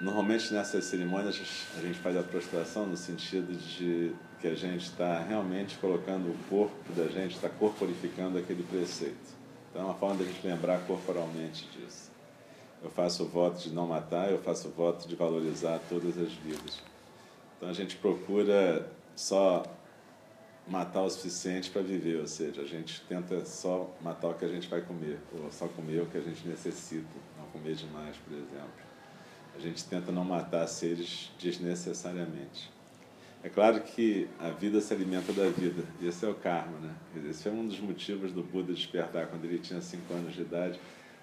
Normalmente 0.00 0.54
nessas 0.54 0.84
cerimônias 0.84 1.40
a 1.76 1.80
gente 1.80 1.98
faz 1.98 2.16
a 2.16 2.22
prostração 2.22 2.86
no 2.86 2.96
sentido 2.96 3.52
de 3.52 4.14
que 4.40 4.46
a 4.46 4.54
gente 4.54 4.84
está 4.84 5.18
realmente 5.18 5.76
colocando 5.78 6.30
o 6.30 6.36
corpo 6.48 6.92
da 6.92 7.08
gente, 7.08 7.34
está 7.34 7.48
corporificando 7.48 8.38
aquele 8.38 8.62
preceito. 8.62 9.34
Então 9.70 9.82
é 9.82 9.84
uma 9.86 9.94
forma 9.94 10.16
da 10.16 10.24
gente 10.24 10.46
lembrar 10.46 10.86
corporalmente 10.86 11.68
disso. 11.76 12.11
Eu 12.82 12.90
faço 12.90 13.22
o 13.22 13.28
voto 13.28 13.60
de 13.60 13.72
não 13.72 13.86
matar, 13.86 14.30
eu 14.30 14.38
faço 14.38 14.68
o 14.68 14.70
voto 14.72 15.06
de 15.06 15.14
valorizar 15.14 15.80
todas 15.88 16.18
as 16.18 16.32
vidas. 16.32 16.82
Então 17.56 17.68
a 17.68 17.72
gente 17.72 17.96
procura 17.96 18.90
só 19.14 19.62
matar 20.66 21.02
o 21.02 21.10
suficiente 21.10 21.70
para 21.70 21.82
viver, 21.82 22.20
ou 22.20 22.26
seja, 22.26 22.62
a 22.62 22.66
gente 22.66 23.00
tenta 23.02 23.44
só 23.44 23.90
matar 24.00 24.28
o 24.28 24.34
que 24.34 24.44
a 24.44 24.48
gente 24.48 24.68
vai 24.68 24.80
comer, 24.80 25.18
ou 25.32 25.50
só 25.50 25.68
comer 25.68 26.02
o 26.02 26.06
que 26.06 26.18
a 26.18 26.20
gente 26.20 26.46
necessita, 26.46 27.06
não 27.38 27.46
comer 27.46 27.74
demais, 27.74 28.16
por 28.16 28.32
exemplo. 28.32 28.82
A 29.54 29.58
gente 29.58 29.84
tenta 29.84 30.10
não 30.10 30.24
matar 30.24 30.66
seres 30.66 31.30
desnecessariamente. 31.38 32.70
É 33.44 33.48
claro 33.48 33.80
que 33.80 34.28
a 34.38 34.50
vida 34.50 34.80
se 34.80 34.94
alimenta 34.94 35.32
da 35.32 35.48
vida, 35.48 35.84
e 36.00 36.06
esse 36.06 36.24
é 36.24 36.28
o 36.28 36.34
karma, 36.34 36.78
né? 36.78 36.94
Esse 37.28 37.42
foi 37.42 37.52
um 37.52 37.66
dos 37.66 37.80
motivos 37.80 38.32
do 38.32 38.42
Buda 38.42 38.72
despertar. 38.72 39.26
Quando 39.26 39.44
ele 39.44 39.58
tinha 39.58 39.80
cinco 39.80 40.14
anos 40.14 40.32
de 40.32 40.42
idade, 40.42 40.78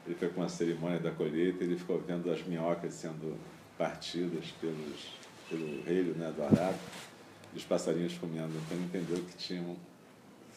ele 0.06 0.16
foi 0.16 0.30
com 0.30 0.42
a 0.42 0.50
cerimônia 0.50 1.00
da 1.00 1.12
colheita, 1.12 1.64
ele 1.64 1.78
ficou 1.78 2.00
vendo 2.00 2.32
as 2.32 2.42
minhocas 2.44 2.94
sendo 2.94 3.38
partidas 3.78 4.52
pelos, 4.60 5.14
pelo 5.50 5.84
reino 5.84 6.14
né, 6.16 6.32
do 6.36 6.44
arado, 6.44 6.78
e 7.54 7.58
os 7.58 7.64
passarinhos 7.64 8.18
comendo. 8.18 8.52
Então 8.66 8.78
ele 8.78 8.86
entendeu 8.86 9.24
que 9.24 9.38
tinham 9.38 9.76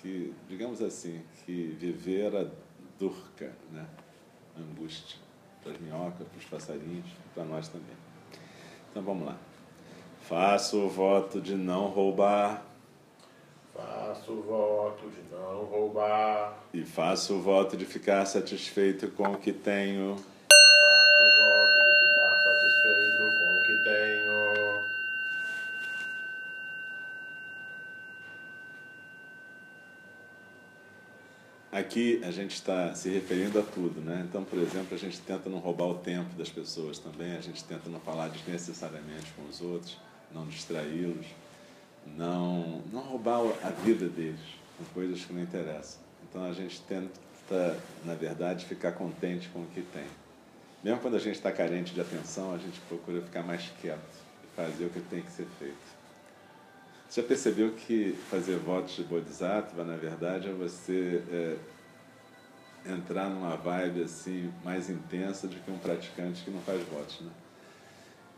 que, 0.01 0.35
digamos 0.49 0.83
assim, 0.83 1.23
que 1.45 1.77
viver 1.79 2.27
era 2.27 2.53
durca, 2.99 3.53
né? 3.71 3.87
angústia, 4.59 5.19
para 5.63 5.73
as 5.73 5.81
minhocas, 5.81 6.27
para 6.27 6.39
os 6.39 6.45
passarinhos, 6.45 7.07
para 7.35 7.45
nós 7.45 7.69
também. 7.69 7.97
Então 8.91 9.03
vamos 9.03 9.27
lá. 9.27 9.39
Faço 10.23 10.79
o 10.79 10.89
voto 10.89 11.41
de 11.41 11.55
não 11.55 11.89
roubar 11.89 12.67
Faço 13.75 14.33
o 14.33 14.43
voto 14.43 15.11
de 15.11 15.23
não 15.35 15.65
roubar. 15.65 16.59
e 16.75 16.85
faço 16.85 17.35
o 17.35 17.41
voto 17.41 17.77
de 17.77 17.87
ficar 17.87 18.25
satisfeito 18.27 19.09
com 19.13 19.25
o 19.25 19.39
que 19.39 19.53
tenho. 19.53 20.17
Faço 20.17 21.23
o 21.23 21.31
voto 21.39 21.79
de 21.85 21.95
ficar 22.01 22.39
satisfeito 22.45 23.39
com 23.39 23.59
o 23.59 23.63
que 23.63 23.85
tenho. 23.85 24.83
Aqui 31.73 32.23
a 32.23 32.31
gente 32.31 32.53
está 32.55 32.95
se 32.95 33.09
referindo 33.09 33.59
a 33.59 33.63
tudo, 33.63 34.03
né? 34.03 34.27
Então, 34.29 34.45
por 34.45 34.59
exemplo, 34.59 34.95
a 34.95 34.99
gente 34.99 35.19
tenta 35.23 35.49
não 35.49 35.59
roubar 35.59 35.87
o 35.87 35.95
tempo 35.95 36.35
das 36.37 36.51
pessoas 36.51 36.99
também, 36.99 37.35
a 37.35 37.41
gente 37.41 37.65
tenta 37.65 37.89
não 37.89 37.99
falar 37.99 38.29
desnecessariamente 38.29 39.33
com 39.33 39.43
os 39.49 39.63
outros, 39.63 39.99
não 40.31 40.47
distraí-los, 40.47 41.27
não, 42.07 42.83
não 42.93 43.01
roubar 43.01 43.41
a 43.63 43.71
vida 43.71 44.09
deles 44.09 44.41
com 44.79 44.85
coisas 44.95 45.25
que 45.25 45.33
não 45.33 45.43
interessam. 45.43 46.01
Então 46.29 46.45
a 46.45 46.53
gente 46.53 46.81
tenta, 46.83 47.77
na 48.05 48.15
verdade, 48.15 48.65
ficar 48.65 48.93
contente 48.93 49.49
com 49.49 49.61
o 49.61 49.67
que 49.67 49.83
tem. 49.83 50.07
Mesmo 50.83 51.01
quando 51.01 51.17
a 51.17 51.21
gente 51.21 51.37
está 51.37 51.53
carente 51.53 51.95
de 51.95 52.01
atenção, 52.01 52.55
a 52.55 52.59
gente 52.59 52.81
procura 52.89 53.21
ficar 53.23 53.43
mais 53.43 53.71
quieto 53.81 54.01
e 54.43 54.57
fazer 54.57 54.87
o 54.87 54.91
que 54.91 55.01
tem 55.01 55.23
que 55.23 55.31
ser 55.31 55.47
feito. 55.59 56.03
Você 57.09 57.21
já 57.21 57.29
percebeu 57.29 57.73
que 57.73 58.19
fazer 58.31 58.57
votos 58.57 58.97
de 58.97 59.05
Bodhisattva, 59.05 59.85
na 59.85 59.97
verdade, 59.97 60.49
é 60.49 60.53
você 60.53 61.23
é, 61.31 61.57
entrar 62.87 63.29
numa 63.29 63.55
vibe 63.55 64.03
assim 64.03 64.53
mais 64.65 64.89
intensa 64.89 65.47
do 65.47 65.55
que 65.57 65.71
um 65.71 65.79
praticante 65.79 66.43
que 66.43 66.51
não 66.51 66.61
faz 66.63 66.83
votos, 66.89 67.21
né? 67.21 67.31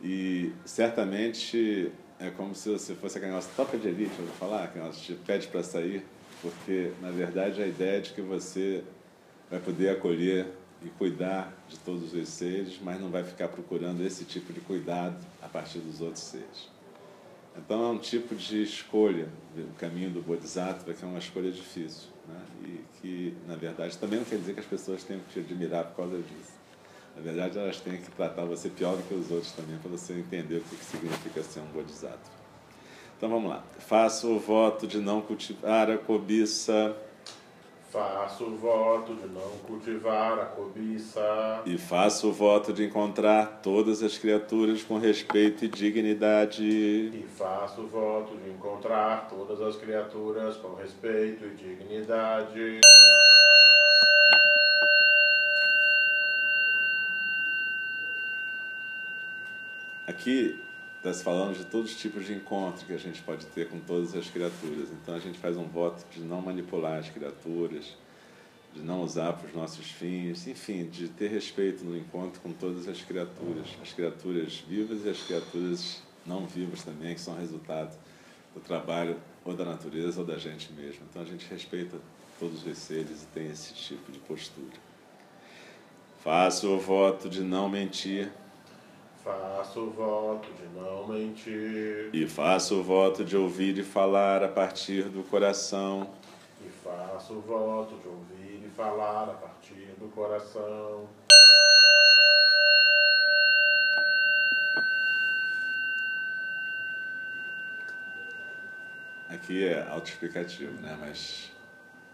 E 0.02 0.52
certamente 0.64 1.92
é 2.18 2.30
como 2.30 2.54
se 2.54 2.70
você 2.70 2.94
fosse 2.94 3.18
aquele 3.18 3.32
negócio 3.32 3.50
toca 3.56 3.76
de 3.76 3.88
elite, 3.88 4.14
eu 4.18 4.26
vou 4.26 4.34
falar, 4.36 4.68
que 4.68 4.80
te 5.00 5.14
pede 5.14 5.48
para 5.48 5.62
sair, 5.62 6.04
porque 6.40 6.92
na 7.00 7.10
verdade 7.10 7.62
a 7.62 7.66
ideia 7.66 7.98
é 7.98 8.00
de 8.00 8.12
que 8.12 8.20
você 8.20 8.84
vai 9.50 9.60
poder 9.60 9.90
acolher 9.90 10.46
e 10.82 10.88
cuidar 10.90 11.52
de 11.68 11.78
todos 11.78 12.12
os 12.12 12.28
seres, 12.28 12.78
mas 12.82 13.00
não 13.00 13.10
vai 13.10 13.24
ficar 13.24 13.48
procurando 13.48 14.04
esse 14.04 14.24
tipo 14.24 14.52
de 14.52 14.60
cuidado 14.60 15.16
a 15.42 15.48
partir 15.48 15.78
dos 15.78 16.00
outros 16.00 16.24
seres. 16.24 16.68
Então 17.56 17.84
é 17.84 17.88
um 17.92 17.98
tipo 17.98 18.34
de 18.34 18.62
escolha, 18.62 19.28
o 19.56 19.74
caminho 19.78 20.10
do 20.10 20.20
Bodhisattva, 20.20 20.92
que 20.92 21.04
é 21.04 21.08
uma 21.08 21.18
escolha 21.18 21.50
difícil. 21.50 22.08
Né? 22.28 22.40
E 22.64 22.84
que, 23.00 23.36
na 23.46 23.54
verdade, 23.54 23.96
também 23.96 24.18
não 24.18 24.26
quer 24.26 24.38
dizer 24.38 24.54
que 24.54 24.60
as 24.60 24.66
pessoas 24.66 25.04
tenham 25.04 25.22
que 25.22 25.34
te 25.34 25.38
admirar 25.40 25.84
por 25.84 25.96
causa 25.96 26.16
disso. 26.16 26.63
Na 27.16 27.22
verdade, 27.22 27.58
elas 27.58 27.80
têm 27.80 27.96
que 27.96 28.10
tratar 28.10 28.44
você 28.44 28.68
pior 28.68 28.96
do 28.96 29.02
que 29.04 29.14
os 29.14 29.30
outros 29.30 29.52
também, 29.52 29.78
para 29.78 29.90
você 29.90 30.14
entender 30.14 30.56
o 30.56 30.60
que, 30.62 30.76
que 30.76 30.84
significa 30.84 31.42
ser 31.42 31.60
um 31.60 31.66
Bodhisattva. 31.66 32.18
Então 33.16 33.28
vamos 33.28 33.50
lá. 33.50 33.62
Faço 33.78 34.28
o 34.28 34.38
voto 34.38 34.86
de 34.86 34.98
não 34.98 35.20
cultivar 35.20 35.90
a 35.90 35.96
cobiça 35.96 36.96
Faço 37.94 38.46
o 38.46 38.56
voto 38.56 39.14
de 39.14 39.28
não 39.28 39.52
cultivar 39.68 40.36
a 40.36 40.46
cobiça. 40.46 41.62
E 41.64 41.78
faço 41.78 42.30
o 42.30 42.32
voto 42.32 42.72
de 42.72 42.84
encontrar 42.84 43.60
todas 43.62 44.02
as 44.02 44.18
criaturas 44.18 44.82
com 44.82 44.98
respeito 44.98 45.64
e 45.64 45.68
dignidade. 45.68 46.64
E 46.64 47.24
faço 47.36 47.82
o 47.82 47.86
voto 47.86 48.36
de 48.36 48.50
encontrar 48.50 49.28
todas 49.28 49.60
as 49.60 49.76
criaturas 49.76 50.56
com 50.56 50.74
respeito 50.74 51.44
e 51.44 51.54
dignidade. 51.54 52.80
Aqui 60.06 60.60
está 60.98 61.12
se 61.14 61.24
falando 61.24 61.56
de 61.56 61.64
todos 61.64 61.92
os 61.92 61.96
tipos 61.98 62.26
de 62.26 62.34
encontro 62.34 62.84
que 62.84 62.92
a 62.92 62.98
gente 62.98 63.22
pode 63.22 63.46
ter 63.46 63.70
com 63.70 63.80
todas 63.80 64.14
as 64.14 64.28
criaturas. 64.28 64.90
Então 64.90 65.14
a 65.14 65.18
gente 65.18 65.38
faz 65.38 65.56
um 65.56 65.64
voto 65.64 66.04
de 66.10 66.20
não 66.20 66.42
manipular 66.42 66.98
as 66.98 67.08
criaturas, 67.08 67.96
de 68.74 68.82
não 68.82 69.02
usar 69.02 69.32
para 69.32 69.48
os 69.48 69.54
nossos 69.54 69.90
fins, 69.90 70.46
enfim, 70.46 70.86
de 70.86 71.08
ter 71.08 71.28
respeito 71.28 71.84
no 71.84 71.96
encontro 71.96 72.38
com 72.42 72.52
todas 72.52 72.86
as 72.86 73.00
criaturas, 73.00 73.66
as 73.80 73.92
criaturas 73.94 74.62
vivas 74.68 75.06
e 75.06 75.08
as 75.08 75.22
criaturas 75.22 76.02
não 76.26 76.46
vivas 76.46 76.82
também, 76.82 77.14
que 77.14 77.20
são 77.20 77.38
resultado 77.38 77.98
do 78.54 78.60
trabalho 78.60 79.16
ou 79.42 79.54
da 79.54 79.64
natureza 79.64 80.20
ou 80.20 80.26
da 80.26 80.36
gente 80.36 80.70
mesmo. 80.74 81.00
Então 81.08 81.22
a 81.22 81.24
gente 81.24 81.46
respeita 81.48 81.96
todos 82.38 82.66
os 82.66 82.76
seres 82.76 83.22
e 83.22 83.26
tem 83.28 83.46
esse 83.46 83.72
tipo 83.72 84.12
de 84.12 84.18
postura. 84.18 84.76
Faço 86.22 86.68
o 86.68 86.78
voto 86.78 87.28
de 87.28 87.42
não 87.42 87.70
mentir 87.70 88.30
Faço 89.24 89.80
o 89.80 89.90
voto 89.90 90.52
de 90.52 90.68
não 90.78 91.08
mentir. 91.08 92.10
E 92.12 92.26
faço 92.26 92.80
o 92.80 92.82
voto 92.82 93.24
de 93.24 93.34
ouvir 93.34 93.78
e 93.78 93.82
falar 93.82 94.44
a 94.44 94.48
partir 94.48 95.04
do 95.04 95.22
coração. 95.22 96.10
E 96.60 96.68
faço 96.68 97.32
o 97.32 97.40
voto 97.40 97.96
de 98.02 98.06
ouvir 98.06 98.62
e 98.66 98.70
falar 98.76 99.30
a 99.30 99.32
partir 99.32 99.94
do 99.98 100.12
coração. 100.14 101.08
Aqui 109.30 109.64
é 109.64 109.88
autoexplicativo, 109.88 110.78
né? 110.82 110.98
Mas 111.00 111.50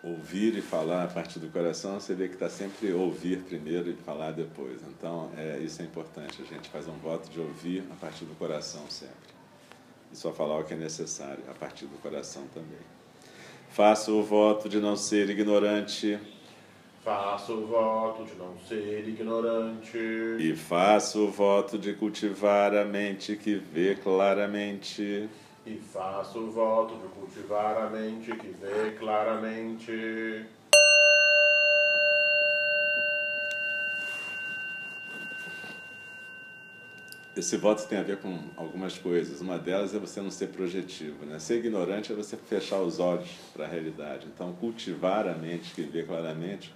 ouvir 0.03 0.57
e 0.57 0.63
falar 0.63 1.05
a 1.05 1.09
partir 1.09 1.39
do 1.39 1.49
coração, 1.49 2.01
você 2.01 2.15
vê 2.15 2.29
que 2.29 2.35
está 2.35 2.49
sempre 2.49 2.93
ouvir 2.93 3.41
primeiro 3.41 3.91
e 3.91 3.95
falar 3.95 4.33
depois. 4.33 4.81
Então, 4.89 5.31
é, 5.37 5.59
isso 5.59 5.83
é 5.83 5.85
importante. 5.85 6.41
A 6.43 6.45
gente 6.45 6.69
faz 6.71 6.89
um 6.89 6.97
voto 6.99 7.31
de 7.31 7.39
ouvir 7.39 7.85
a 7.91 7.95
partir 7.95 8.25
do 8.25 8.35
coração 8.35 8.83
sempre. 8.89 9.35
E 10.13 10.17
só 10.17 10.33
falar 10.33 10.59
o 10.59 10.65
que 10.65 10.75
é 10.75 10.77
necessário 10.77 11.43
a 11.49 11.55
partir 11.55 11.87
do 11.87 11.97
coração 11.99 12.45
também. 12.55 12.81
Faço 13.69 14.19
o 14.19 14.23
voto 14.23 14.69
de 14.69 14.81
não 14.81 14.97
ser 14.97 15.31
ignorante. 15.31 16.19
Faço 17.05 17.55
o 17.55 17.67
voto 17.67 18.25
de 18.25 18.35
não 18.35 18.59
ser 18.67 19.09
ignorante. 19.09 19.97
E 19.97 20.55
faço 20.57 21.27
o 21.27 21.31
voto 21.31 21.79
de 21.79 21.95
cultivar 21.95 22.75
a 22.75 22.85
mente 22.85 23.37
que 23.37 23.55
vê 23.55 23.95
claramente. 23.95 25.29
E 25.67 25.77
faço 25.77 26.39
o 26.39 26.51
voto 26.51 26.97
de 26.97 27.09
cultivar 27.09 27.77
a 27.77 27.91
mente 27.91 28.35
que 28.35 28.49
vê 28.49 28.93
claramente. 28.99 30.47
Esse 37.37 37.59
voto 37.59 37.87
tem 37.87 37.99
a 37.99 38.03
ver 38.03 38.19
com 38.19 38.39
algumas 38.57 38.97
coisas. 38.97 39.43
Uma 39.43 39.59
delas 39.59 39.95
é 39.95 39.99
você 39.99 40.21
não 40.21 40.31
ser 40.31 40.49
projetivo. 40.49 41.27
Né? 41.27 41.39
Ser 41.39 41.59
ignorante 41.59 42.11
é 42.11 42.17
você 42.17 42.39
fechar 42.39 42.81
os 42.81 42.99
olhos 42.99 43.31
para 43.53 43.67
a 43.67 43.69
realidade. 43.69 44.27
Então, 44.35 44.55
cultivar 44.55 45.29
a 45.29 45.35
mente 45.35 45.75
que 45.75 45.83
vê 45.83 46.03
claramente 46.03 46.75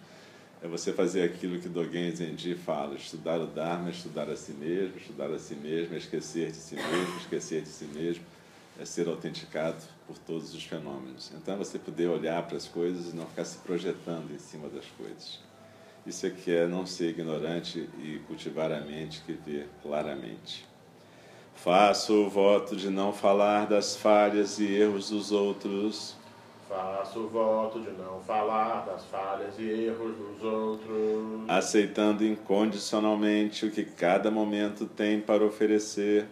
é 0.63 0.69
você 0.69 0.93
fazer 0.93 1.23
aquilo 1.23 1.59
que 1.59 1.71
Dogen 1.71 2.15
Zenji 2.15 2.55
fala: 2.55 2.95
estudar 2.97 3.41
o 3.41 3.47
Dharma, 3.47 3.89
estudar 3.89 4.29
a 4.29 4.37
si 4.37 4.53
mesmo, 4.53 4.99
estudar 4.99 5.31
a 5.31 5.39
si 5.39 5.55
mesmo, 5.55 5.97
esquecer 5.97 6.51
de 6.51 6.59
si 6.59 6.77
mesmo, 6.77 7.17
esquecer 7.17 7.63
de 7.63 7.69
si 7.69 7.87
mesmo 7.87 8.34
é 8.79 8.85
ser 8.85 9.09
autenticado 9.09 9.83
por 10.07 10.19
todos 10.19 10.55
os 10.55 10.65
fenômenos. 10.65 11.33
Então, 11.35 11.55
é 11.55 11.57
você 11.57 11.79
poder 11.79 12.09
olhar 12.09 12.43
para 12.47 12.57
as 12.57 12.67
coisas 12.67 13.13
e 13.13 13.17
não 13.17 13.27
ficar 13.27 13.45
se 13.45 13.59
projetando 13.59 14.33
em 14.33 14.39
cima 14.39 14.69
das 14.69 14.85
coisas. 14.99 15.39
Isso 16.07 16.27
aqui 16.27 16.55
é 16.55 16.67
não 16.67 16.85
ser 16.85 17.11
ignorante 17.11 17.89
e 17.99 18.19
cultivar 18.27 18.71
a 18.71 18.81
mente 18.81 19.23
que 19.25 19.33
vê 19.33 19.67
claramente. 19.83 20.67
Faço 21.55 22.27
o 22.27 22.29
voto 22.29 22.77
de 22.77 22.91
não 22.91 23.13
falar 23.13 23.67
das 23.67 23.97
falhas 23.97 24.59
e 24.59 24.67
erros 24.67 25.09
dos 25.09 25.33
outros. 25.33 26.15
Faço 26.69 27.21
o 27.21 27.29
voto 27.29 27.81
de 27.81 27.91
não 27.93 28.21
falar 28.21 28.85
das 28.85 29.05
falhas 29.05 29.55
e 29.59 29.63
erros 29.63 30.15
dos 30.17 30.43
outros. 30.43 31.49
Aceitando 31.49 32.25
incondicionalmente 32.25 33.65
o 33.65 33.71
que 33.71 33.85
cada 33.85 34.31
momento 34.31 34.85
tem 34.85 35.21
para 35.21 35.45
oferecer 35.45 36.27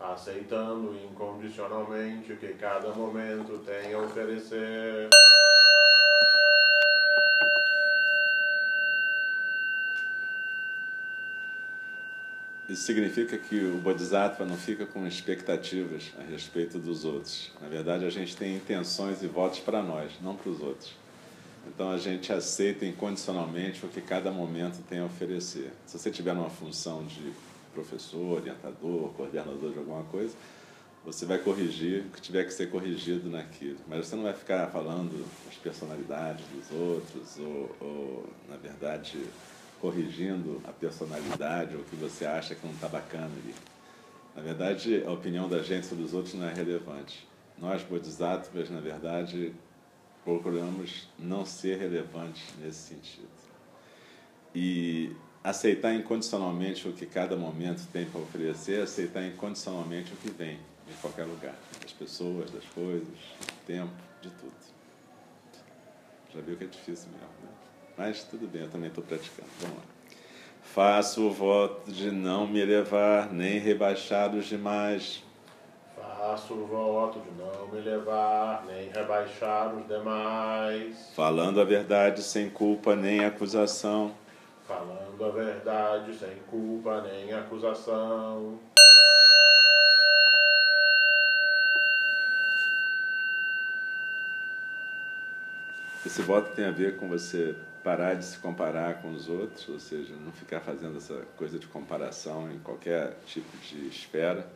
aceitando 0.00 0.96
incondicionalmente 1.04 2.34
que 2.36 2.54
cada 2.54 2.92
momento 2.92 3.58
tem 3.64 3.92
a 3.92 3.98
oferecer. 3.98 5.08
Isso 12.68 12.82
significa 12.82 13.38
que 13.38 13.64
o 13.64 13.78
Bodhisattva 13.78 14.44
não 14.44 14.56
fica 14.56 14.84
com 14.84 15.06
expectativas 15.06 16.12
a 16.18 16.22
respeito 16.22 16.78
dos 16.78 17.02
outros. 17.02 17.50
Na 17.62 17.68
verdade, 17.68 18.04
a 18.04 18.10
gente 18.10 18.36
tem 18.36 18.56
intenções 18.56 19.22
e 19.22 19.26
votos 19.26 19.58
para 19.60 19.82
nós, 19.82 20.12
não 20.20 20.36
para 20.36 20.50
os 20.50 20.60
outros. 20.60 20.94
Então 21.66 21.90
a 21.90 21.96
gente 21.96 22.30
aceita 22.30 22.84
incondicionalmente 22.84 23.84
o 23.84 23.88
que 23.88 24.02
cada 24.02 24.30
momento 24.30 24.82
tem 24.86 24.98
a 24.98 25.06
oferecer. 25.06 25.72
Se 25.86 25.98
você 25.98 26.10
tiver 26.10 26.32
uma 26.32 26.50
função 26.50 27.04
de 27.04 27.32
professor, 27.74 28.38
orientador, 28.38 29.10
coordenador 29.14 29.72
de 29.72 29.78
alguma 29.78 30.04
coisa, 30.04 30.34
você 31.04 31.24
vai 31.24 31.38
corrigir 31.38 32.04
o 32.06 32.10
que 32.10 32.20
tiver 32.20 32.44
que 32.44 32.52
ser 32.52 32.70
corrigido 32.70 33.30
naquilo. 33.30 33.78
Mas 33.86 34.06
você 34.06 34.16
não 34.16 34.24
vai 34.24 34.34
ficar 34.34 34.66
falando 34.68 35.24
as 35.48 35.54
personalidades 35.56 36.44
dos 36.46 36.70
outros, 36.78 37.38
ou, 37.38 37.76
ou 37.80 38.28
na 38.48 38.56
verdade, 38.56 39.18
corrigindo 39.80 40.60
a 40.66 40.72
personalidade 40.72 41.76
ou 41.76 41.82
o 41.82 41.84
que 41.84 41.96
você 41.96 42.26
acha 42.26 42.54
que 42.54 42.66
não 42.66 42.74
está 42.74 42.88
bacana 42.88 43.26
ali. 43.26 43.54
Na 44.34 44.42
verdade, 44.42 45.02
a 45.04 45.10
opinião 45.10 45.48
da 45.48 45.62
gente 45.62 45.86
sobre 45.86 46.04
os 46.04 46.14
outros 46.14 46.34
não 46.34 46.46
é 46.46 46.52
relevante. 46.52 47.26
Nós, 47.56 47.82
bodhisattvas, 47.82 48.70
na 48.70 48.80
verdade, 48.80 49.52
procuramos 50.24 51.08
não 51.18 51.44
ser 51.44 51.78
relevantes 51.78 52.42
nesse 52.60 52.94
sentido. 52.94 53.28
E 54.54 55.12
aceitar 55.48 55.94
incondicionalmente 55.94 56.86
o 56.86 56.92
que 56.92 57.06
cada 57.06 57.34
momento 57.34 57.86
tem 57.90 58.04
para 58.04 58.20
oferecer, 58.20 58.82
aceitar 58.82 59.24
incondicionalmente 59.24 60.12
o 60.12 60.16
que 60.16 60.30
vem 60.30 60.58
de 60.86 60.94
qualquer 61.00 61.24
lugar, 61.24 61.54
das 61.80 61.92
pessoas, 61.92 62.50
das 62.50 62.64
coisas, 62.74 63.08
do 63.08 63.66
tempo, 63.66 63.92
de 64.20 64.28
tudo. 64.30 64.52
Já 66.34 66.40
viu 66.42 66.56
que 66.56 66.64
é 66.64 66.66
difícil 66.66 67.08
mesmo, 67.12 67.28
né? 67.42 67.50
Mas 67.96 68.24
tudo 68.24 68.46
bem, 68.46 68.62
eu 68.62 68.70
também 68.70 68.88
estou 68.88 69.02
praticando. 69.02 69.48
Vamos 69.60 69.78
lá. 69.78 69.84
Faço 70.62 71.22
o 71.22 71.32
voto 71.32 71.90
de 71.90 72.10
não 72.10 72.46
me 72.46 72.60
elevar 72.60 73.32
nem 73.32 73.58
rebaixar 73.58 74.34
os 74.34 74.46
demais. 74.46 75.22
Faço 75.96 76.52
o 76.52 76.66
voto 76.66 77.20
de 77.20 77.30
não 77.38 77.68
me 77.68 77.78
elevar 77.78 78.64
nem 78.66 78.90
rebaixar 78.90 79.74
os 79.74 79.88
demais. 79.88 81.10
Falando 81.14 81.58
a 81.58 81.64
verdade 81.64 82.22
sem 82.22 82.50
culpa 82.50 82.94
nem 82.94 83.24
acusação 83.24 84.14
falando 84.68 85.24
a 85.24 85.30
verdade 85.30 86.14
sem 86.14 86.36
culpa 86.50 87.00
nem 87.00 87.32
acusação. 87.32 88.58
Esse 96.04 96.20
voto 96.20 96.54
tem 96.54 96.66
a 96.66 96.70
ver 96.70 96.98
com 96.98 97.08
você 97.08 97.56
parar 97.82 98.14
de 98.14 98.24
se 98.24 98.38
comparar 98.38 99.00
com 99.00 99.10
os 99.12 99.28
outros, 99.28 99.66
ou 99.70 99.80
seja, 99.80 100.14
não 100.14 100.32
ficar 100.32 100.60
fazendo 100.60 100.98
essa 100.98 101.24
coisa 101.38 101.58
de 101.58 101.66
comparação 101.66 102.52
em 102.52 102.58
qualquer 102.58 103.16
tipo 103.26 103.56
de 103.58 103.88
esfera, 103.88 104.46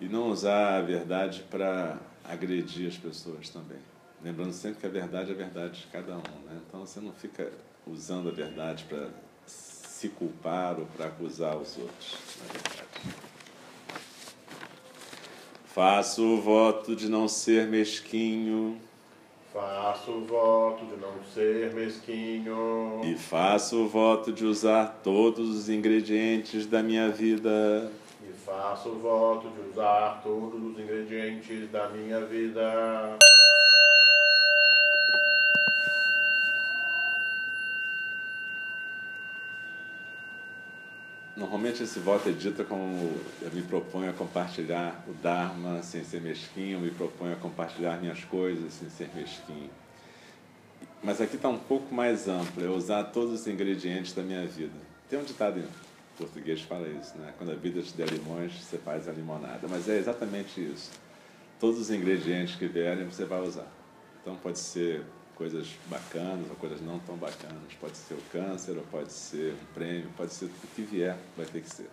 e 0.00 0.06
não 0.08 0.28
usar 0.28 0.78
a 0.78 0.82
verdade 0.82 1.44
para 1.48 1.98
agredir 2.24 2.88
as 2.88 2.96
pessoas 2.96 3.48
também. 3.48 3.91
Lembrando 4.24 4.52
sempre 4.52 4.80
que 4.80 4.86
a 4.86 4.90
verdade 4.90 5.30
é 5.30 5.34
a 5.34 5.36
verdade 5.36 5.80
de 5.80 5.86
cada 5.88 6.14
um. 6.14 6.46
Né? 6.46 6.60
Então 6.66 6.80
você 6.80 7.00
não 7.00 7.12
fica 7.12 7.50
usando 7.86 8.28
a 8.28 8.32
verdade 8.32 8.84
para 8.84 9.08
se 9.46 10.08
culpar 10.10 10.78
ou 10.78 10.86
para 10.86 11.06
acusar 11.06 11.56
os 11.56 11.76
outros, 11.76 12.18
na 12.38 12.52
verdade. 12.52 12.82
Faço 15.66 16.22
o 16.22 16.40
voto 16.40 16.94
de 16.94 17.08
não 17.08 17.26
ser 17.26 17.66
mesquinho. 17.66 18.78
Faço 19.52 20.10
o 20.12 20.24
voto 20.24 20.86
de 20.86 20.96
não 20.96 21.14
ser 21.34 21.74
mesquinho. 21.74 23.00
E 23.04 23.14
faço 23.16 23.84
o 23.84 23.88
voto 23.88 24.32
de 24.32 24.44
usar 24.44 25.00
todos 25.02 25.48
os 25.48 25.68
ingredientes 25.68 26.66
da 26.66 26.82
minha 26.82 27.08
vida. 27.08 27.90
E 28.22 28.32
faço 28.32 28.90
o 28.90 28.98
voto 28.98 29.48
de 29.48 29.70
usar 29.70 30.20
todos 30.22 30.62
os 30.62 30.78
ingredientes 30.78 31.70
da 31.70 31.88
minha 31.88 32.24
vida. 32.24 33.18
Normalmente 41.42 41.82
esse 41.82 41.98
voto 41.98 42.28
é 42.28 42.32
dito 42.32 42.64
como 42.66 43.18
eu 43.42 43.50
me 43.50 43.62
proponho 43.62 44.08
a 44.08 44.12
compartilhar 44.12 45.04
o 45.08 45.12
Dharma 45.12 45.82
sem 45.82 46.04
ser 46.04 46.20
mesquinho, 46.20 46.76
eu 46.76 46.80
me 46.80 46.92
proponho 46.92 47.32
a 47.32 47.36
compartilhar 47.36 48.00
minhas 48.00 48.22
coisas 48.24 48.72
sem 48.72 48.88
ser 48.88 49.10
mesquinho. 49.12 49.68
Mas 51.02 51.20
aqui 51.20 51.34
está 51.34 51.48
um 51.48 51.58
pouco 51.58 51.92
mais 51.92 52.28
amplo, 52.28 52.64
é 52.64 52.68
usar 52.68 53.02
todos 53.06 53.40
os 53.40 53.46
ingredientes 53.48 54.12
da 54.12 54.22
minha 54.22 54.46
vida. 54.46 54.78
Tem 55.10 55.18
um 55.18 55.24
ditado 55.24 55.58
em 55.58 55.66
português 56.16 56.60
que 56.60 56.66
fala 56.68 56.86
isso, 56.86 57.18
né? 57.18 57.34
Quando 57.36 57.50
a 57.50 57.56
vida 57.56 57.82
te 57.82 57.92
der 57.94 58.08
limões, 58.08 58.52
você 58.62 58.78
faz 58.78 59.08
a 59.08 59.12
limonada. 59.12 59.66
Mas 59.68 59.88
é 59.88 59.98
exatamente 59.98 60.60
isso. 60.60 60.92
Todos 61.58 61.80
os 61.80 61.90
ingredientes 61.90 62.54
que 62.54 62.68
vierem, 62.68 63.04
você 63.04 63.24
vai 63.24 63.40
usar. 63.40 63.66
Então 64.20 64.36
pode 64.36 64.60
ser 64.60 65.02
coisas 65.42 65.66
bacanas 65.86 66.48
ou 66.48 66.54
coisas 66.54 66.80
não 66.80 67.00
tão 67.00 67.16
bacanas. 67.16 67.58
Pode 67.80 67.96
ser 67.96 68.14
o 68.14 68.22
câncer, 68.30 68.76
ou 68.76 68.84
pode 68.92 69.12
ser 69.12 69.54
um 69.54 69.74
prêmio, 69.74 70.08
pode 70.16 70.32
ser 70.32 70.44
o 70.44 70.50
que 70.76 70.82
vier, 70.82 71.16
vai 71.36 71.44
ter 71.44 71.60
que 71.60 71.68
ser. 71.68 71.90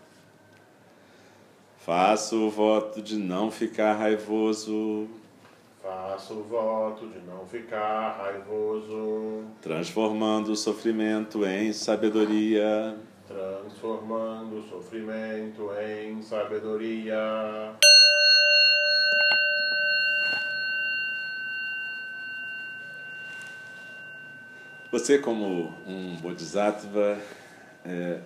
Faço 1.79 2.45
o 2.45 2.49
voto 2.51 3.01
de 3.01 3.15
não 3.17 3.49
ficar 3.49 3.93
raivoso. 3.93 5.07
Faço 5.81 6.35
o 6.35 6.43
voto 6.43 7.07
de 7.07 7.17
não 7.21 7.43
ficar 7.47 8.17
raivoso. 8.21 9.45
Transformando 9.59 10.51
o 10.51 10.55
sofrimento 10.55 11.43
em 11.43 11.73
sabedoria. 11.73 12.95
Transformando 13.27 14.59
o 14.59 14.69
sofrimento 14.69 15.71
em 15.81 16.21
sabedoria. 16.21 17.73
Você, 24.91 25.19
como 25.19 25.71
um 25.85 26.15
bodhisattva, 26.15 27.21
é, 27.85 28.21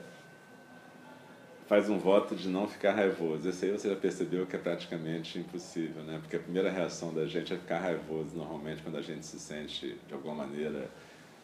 faz 1.67 1.89
um 1.89 1.99
voto 1.99 2.37
de 2.37 2.47
não 2.47 2.69
ficar 2.69 2.93
raivoso. 2.93 3.49
Esse 3.49 3.65
aí 3.65 3.71
você 3.71 3.89
já 3.89 3.97
percebeu 3.97 4.45
que 4.45 4.55
é 4.55 4.59
praticamente 4.59 5.37
impossível, 5.37 6.01
né? 6.03 6.19
Porque 6.21 6.37
a 6.37 6.39
primeira 6.39 6.71
reação 6.71 7.13
da 7.13 7.25
gente 7.25 7.53
é 7.53 7.57
ficar 7.57 7.79
raivoso, 7.79 8.37
normalmente, 8.37 8.81
quando 8.81 8.97
a 8.97 9.01
gente 9.01 9.25
se 9.25 9.37
sente, 9.39 9.97
de 10.07 10.13
alguma 10.13 10.35
maneira, 10.45 10.89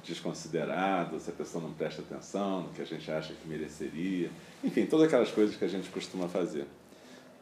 desconsiderado, 0.05 1.19
se 1.19 1.29
a 1.29 1.33
pessoa 1.33 1.61
não 1.61 1.73
presta 1.73 2.01
atenção 2.01 2.61
no 2.61 2.69
que 2.69 2.81
a 2.81 2.85
gente 2.85 3.11
acha 3.11 3.33
que 3.33 3.45
mereceria. 3.45 4.29
Enfim, 4.63 4.85
todas 4.85 5.07
aquelas 5.07 5.31
coisas 5.31 5.53
que 5.53 5.65
a 5.65 5.69
gente 5.69 5.89
costuma 5.89 6.29
fazer. 6.29 6.65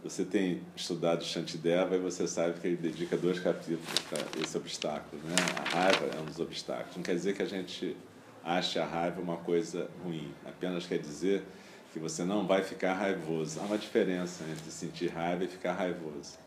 Você 0.03 0.23
tem 0.23 0.62
estudado 0.75 1.23
Shantideva 1.23 1.95
e 1.95 1.99
você 1.99 2.27
sabe 2.27 2.60
que 2.60 2.67
ele 2.67 2.77
dedica 2.77 3.17
dois 3.17 3.39
capítulos 3.39 3.99
para 4.10 4.19
esse 4.41 4.55
obstáculo. 4.55 5.21
Né? 5.23 5.36
A 5.57 5.69
raiva 5.75 6.05
é 6.15 6.21
um 6.21 6.25
dos 6.25 6.39
obstáculos. 6.39 6.95
Não 6.95 7.03
quer 7.03 7.15
dizer 7.15 7.36
que 7.36 7.41
a 7.41 7.47
gente 7.47 7.97
ache 8.43 8.79
a 8.79 8.86
raiva 8.86 9.19
uma 9.19 9.38
coisa 9.38 9.89
ruim, 10.03 10.31
apenas 10.45 10.86
quer 10.86 10.99
dizer 10.99 11.43
que 11.91 11.99
você 11.99 12.23
não 12.23 12.45
vai 12.45 12.63
ficar 12.63 12.93
raivoso. 12.93 13.60
Há 13.60 13.63
uma 13.63 13.77
diferença 13.77 14.43
entre 14.45 14.71
sentir 14.71 15.07
raiva 15.07 15.43
e 15.43 15.47
ficar 15.47 15.73
raivoso. 15.73 16.38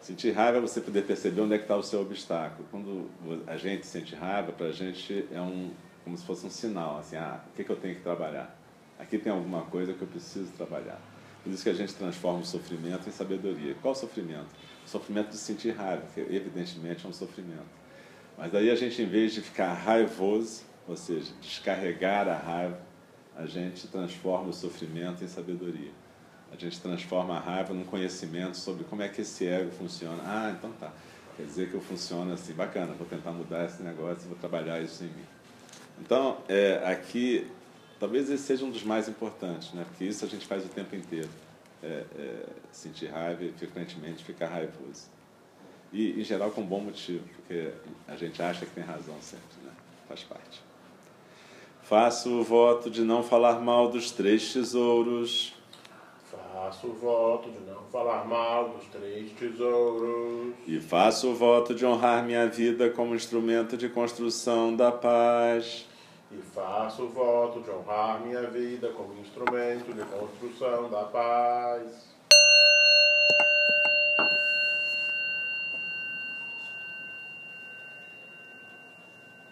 Sentir 0.00 0.32
raiva 0.32 0.58
é 0.58 0.60
você 0.60 0.80
poder 0.80 1.02
perceber 1.02 1.42
onde 1.42 1.54
é 1.54 1.58
que 1.58 1.64
está 1.64 1.76
o 1.76 1.82
seu 1.82 2.00
obstáculo. 2.00 2.66
Quando 2.70 3.08
a 3.46 3.56
gente 3.56 3.86
sente 3.86 4.16
raiva, 4.16 4.50
para 4.50 4.66
a 4.66 4.72
gente 4.72 5.28
é 5.30 5.40
um, 5.40 5.70
como 6.02 6.16
se 6.18 6.24
fosse 6.24 6.44
um 6.44 6.50
sinal, 6.50 6.98
assim, 6.98 7.16
ah, 7.16 7.40
o 7.52 7.56
que, 7.56 7.62
que 7.62 7.70
eu 7.70 7.76
tenho 7.76 7.94
que 7.94 8.00
trabalhar? 8.00 8.58
Aqui 8.98 9.18
tem 9.18 9.32
alguma 9.32 9.62
coisa 9.62 9.92
que 9.92 10.02
eu 10.02 10.08
preciso 10.08 10.50
trabalhar. 10.52 11.11
Por 11.42 11.52
isso 11.52 11.62
que 11.62 11.70
a 11.70 11.74
gente 11.74 11.94
transforma 11.94 12.40
o 12.40 12.44
sofrimento 12.44 13.08
em 13.08 13.12
sabedoria. 13.12 13.74
Qual 13.82 13.94
sofrimento? 13.94 14.48
O 14.86 14.88
sofrimento 14.88 15.30
de 15.30 15.36
sentir 15.36 15.70
raiva, 15.70 16.02
que 16.14 16.20
evidentemente 16.20 17.04
é 17.04 17.08
um 17.08 17.12
sofrimento. 17.12 17.82
Mas 18.38 18.52
daí 18.52 18.70
a 18.70 18.74
gente, 18.76 19.02
em 19.02 19.06
vez 19.06 19.34
de 19.34 19.40
ficar 19.40 19.72
raivoso, 19.72 20.62
ou 20.86 20.96
seja, 20.96 21.32
descarregar 21.40 22.28
a 22.28 22.36
raiva, 22.36 22.80
a 23.36 23.46
gente 23.46 23.86
transforma 23.88 24.50
o 24.50 24.52
sofrimento 24.52 25.24
em 25.24 25.28
sabedoria. 25.28 25.90
A 26.52 26.56
gente 26.56 26.80
transforma 26.80 27.36
a 27.36 27.40
raiva 27.40 27.72
num 27.72 27.84
conhecimento 27.84 28.56
sobre 28.56 28.84
como 28.84 29.02
é 29.02 29.08
que 29.08 29.22
esse 29.22 29.46
ego 29.46 29.70
funciona. 29.70 30.22
Ah, 30.24 30.54
então 30.56 30.70
tá. 30.72 30.92
Quer 31.36 31.44
dizer 31.44 31.70
que 31.70 31.74
eu 31.74 31.80
funciono 31.80 32.32
assim, 32.34 32.52
bacana, 32.52 32.92
vou 32.92 33.06
tentar 33.06 33.32
mudar 33.32 33.64
esse 33.64 33.82
negócio, 33.82 34.28
vou 34.28 34.36
trabalhar 34.36 34.80
isso 34.82 35.02
em 35.02 35.06
mim. 35.06 35.24
Então, 36.00 36.38
é, 36.48 36.82
aqui 36.84 37.50
Talvez 38.02 38.28
esse 38.28 38.42
seja 38.42 38.64
um 38.64 38.70
dos 38.70 38.82
mais 38.82 39.08
importantes, 39.08 39.72
né? 39.74 39.84
porque 39.88 40.04
isso 40.04 40.24
a 40.24 40.28
gente 40.28 40.44
faz 40.44 40.64
o 40.64 40.68
tempo 40.68 40.96
inteiro. 40.96 41.28
É, 41.80 42.04
é, 42.18 42.46
sentir 42.72 43.06
raiva 43.06 43.44
e 43.44 43.52
frequentemente 43.52 44.24
ficar 44.24 44.48
raivoso. 44.48 45.04
E, 45.92 46.20
em 46.20 46.24
geral, 46.24 46.50
com 46.50 46.62
bom 46.62 46.80
motivo, 46.80 47.22
porque 47.36 47.70
a 48.08 48.16
gente 48.16 48.42
acha 48.42 48.66
que 48.66 48.72
tem 48.72 48.82
razão 48.82 49.14
sempre, 49.20 49.46
né? 49.64 49.70
faz 50.08 50.24
parte. 50.24 50.60
Faço 51.82 52.40
o 52.40 52.42
voto 52.42 52.90
de 52.90 53.02
não 53.02 53.22
falar 53.22 53.60
mal 53.60 53.88
dos 53.88 54.10
três 54.10 54.52
tesouros. 54.52 55.54
Faço 56.28 56.88
o 56.88 56.94
voto 56.94 57.52
de 57.52 57.60
não 57.60 57.84
falar 57.84 58.24
mal 58.24 58.70
dos 58.70 58.86
três 58.86 59.30
tesouros. 59.30 60.54
E 60.66 60.80
faço 60.80 61.28
o 61.28 61.34
voto 61.36 61.72
de 61.72 61.86
honrar 61.86 62.24
minha 62.24 62.48
vida 62.48 62.90
como 62.90 63.14
instrumento 63.14 63.76
de 63.76 63.88
construção 63.88 64.74
da 64.74 64.90
paz. 64.90 65.86
E 66.32 66.40
faço 66.54 67.04
o 67.04 67.08
voto 67.10 67.60
de 67.60 67.70
honrar 67.70 68.20
minha 68.20 68.48
vida 68.48 68.90
como 68.92 69.20
instrumento 69.20 69.92
de 69.92 70.02
construção 70.04 70.88
da 70.90 71.04
paz. 71.04 72.12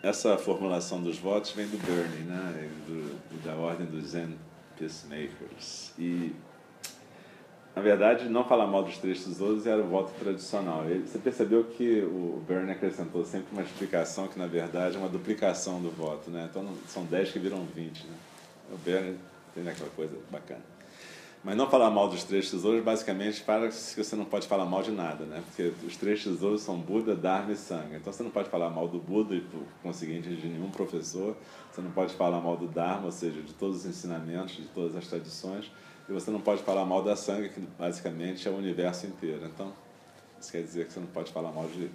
Essa 0.03 0.39
formulação 0.39 1.03
dos 1.03 1.19
votos 1.19 1.53
vem 1.53 1.69
do 1.69 1.77
Burning, 1.77 2.25
né? 2.25 2.71
do, 2.87 3.45
da 3.45 3.55
ordem 3.55 3.87
dos 3.87 4.09
Zen 4.09 4.39
Peacemakers. 4.79 5.93
E 5.99 6.35
na 7.81 7.85
verdade, 7.85 8.29
não 8.29 8.45
falar 8.45 8.67
mal 8.67 8.83
dos 8.83 8.99
três 8.99 9.25
tesouros 9.25 9.67
era 9.67 9.81
o 9.81 9.89
voto 9.89 10.13
tradicional. 10.21 10.85
Você 10.85 11.19
percebeu 11.19 11.65
que 11.65 12.03
o 12.03 12.45
Byrne 12.47 12.73
acrescentou 12.73 13.25
sempre 13.25 13.47
uma 13.53 13.63
explicação 13.63 14.29
que, 14.29 14.39
na 14.39 14.47
verdade, 14.47 14.97
é 14.97 14.99
uma 14.99 15.09
duplicação 15.09 15.81
do 15.81 15.91
voto. 15.91 16.31
Né? 16.31 16.47
Então, 16.51 16.69
são 16.87 17.07
10 17.07 17.33
que 17.33 17.39
viram 17.39 17.65
20. 17.65 18.05
Né? 18.05 18.15
O 18.71 18.77
Byrne 18.77 19.17
tem 19.55 19.67
aquela 19.67 19.89
coisa 19.97 20.15
bacana. 20.31 20.61
Mas 21.43 21.57
não 21.57 21.71
falar 21.71 21.91
mal 21.91 22.07
dos 22.07 22.23
três 22.23 22.51
tesouros, 22.51 22.85
basicamente, 22.85 23.43
para 23.43 23.69
que 23.69 23.75
você 23.75 24.15
não 24.15 24.27
pode 24.27 24.47
falar 24.47 24.67
mal 24.67 24.83
de 24.83 24.91
nada, 24.91 25.25
né? 25.25 25.43
Porque 25.47 25.73
os 25.87 25.97
três 25.97 26.23
tesouros 26.23 26.61
são 26.61 26.77
Buda, 26.79 27.17
Dharma 27.17 27.53
e 27.53 27.57
Sangha. 27.57 27.97
Então 27.97 28.13
você 28.13 28.23
não 28.23 28.31
pode 28.31 28.51
falar 28.51 28.69
mal 28.69 28.87
do 28.87 28.99
Buda 28.99 29.35
e, 29.35 29.41
por 29.41 29.63
conseguinte, 29.83 30.29
de 30.29 30.47
nenhum 30.47 30.71
professor. 30.71 31.35
Você 31.73 31.81
não 31.81 31.91
pode 31.93 32.13
falar 32.15 32.41
mal 32.41 32.59
do 32.59 32.69
Dharma, 32.69 33.07
ou 33.07 33.13
seja, 33.13 33.41
de 33.41 33.55
todos 33.55 33.79
os 33.79 33.87
ensinamentos, 33.87 34.57
de 34.57 34.67
todas 34.67 34.95
as 34.95 35.07
tradições 35.07 35.71
e 36.11 36.13
você 36.13 36.31
não 36.31 36.41
pode 36.41 36.63
falar 36.65 36.85
mal 36.85 37.05
da 37.05 37.15
sangue, 37.15 37.49
que 37.51 37.61
basicamente 37.61 38.47
é 38.49 38.51
o 38.51 38.57
universo 38.57 39.07
inteiro. 39.07 39.47
Então, 39.47 39.73
isso 40.41 40.51
quer 40.51 40.63
dizer 40.63 40.87
que 40.87 40.93
você 40.93 40.99
não 40.99 41.07
pode 41.07 41.33
falar 41.33 41.53
mal 41.53 41.67
de 41.69 41.89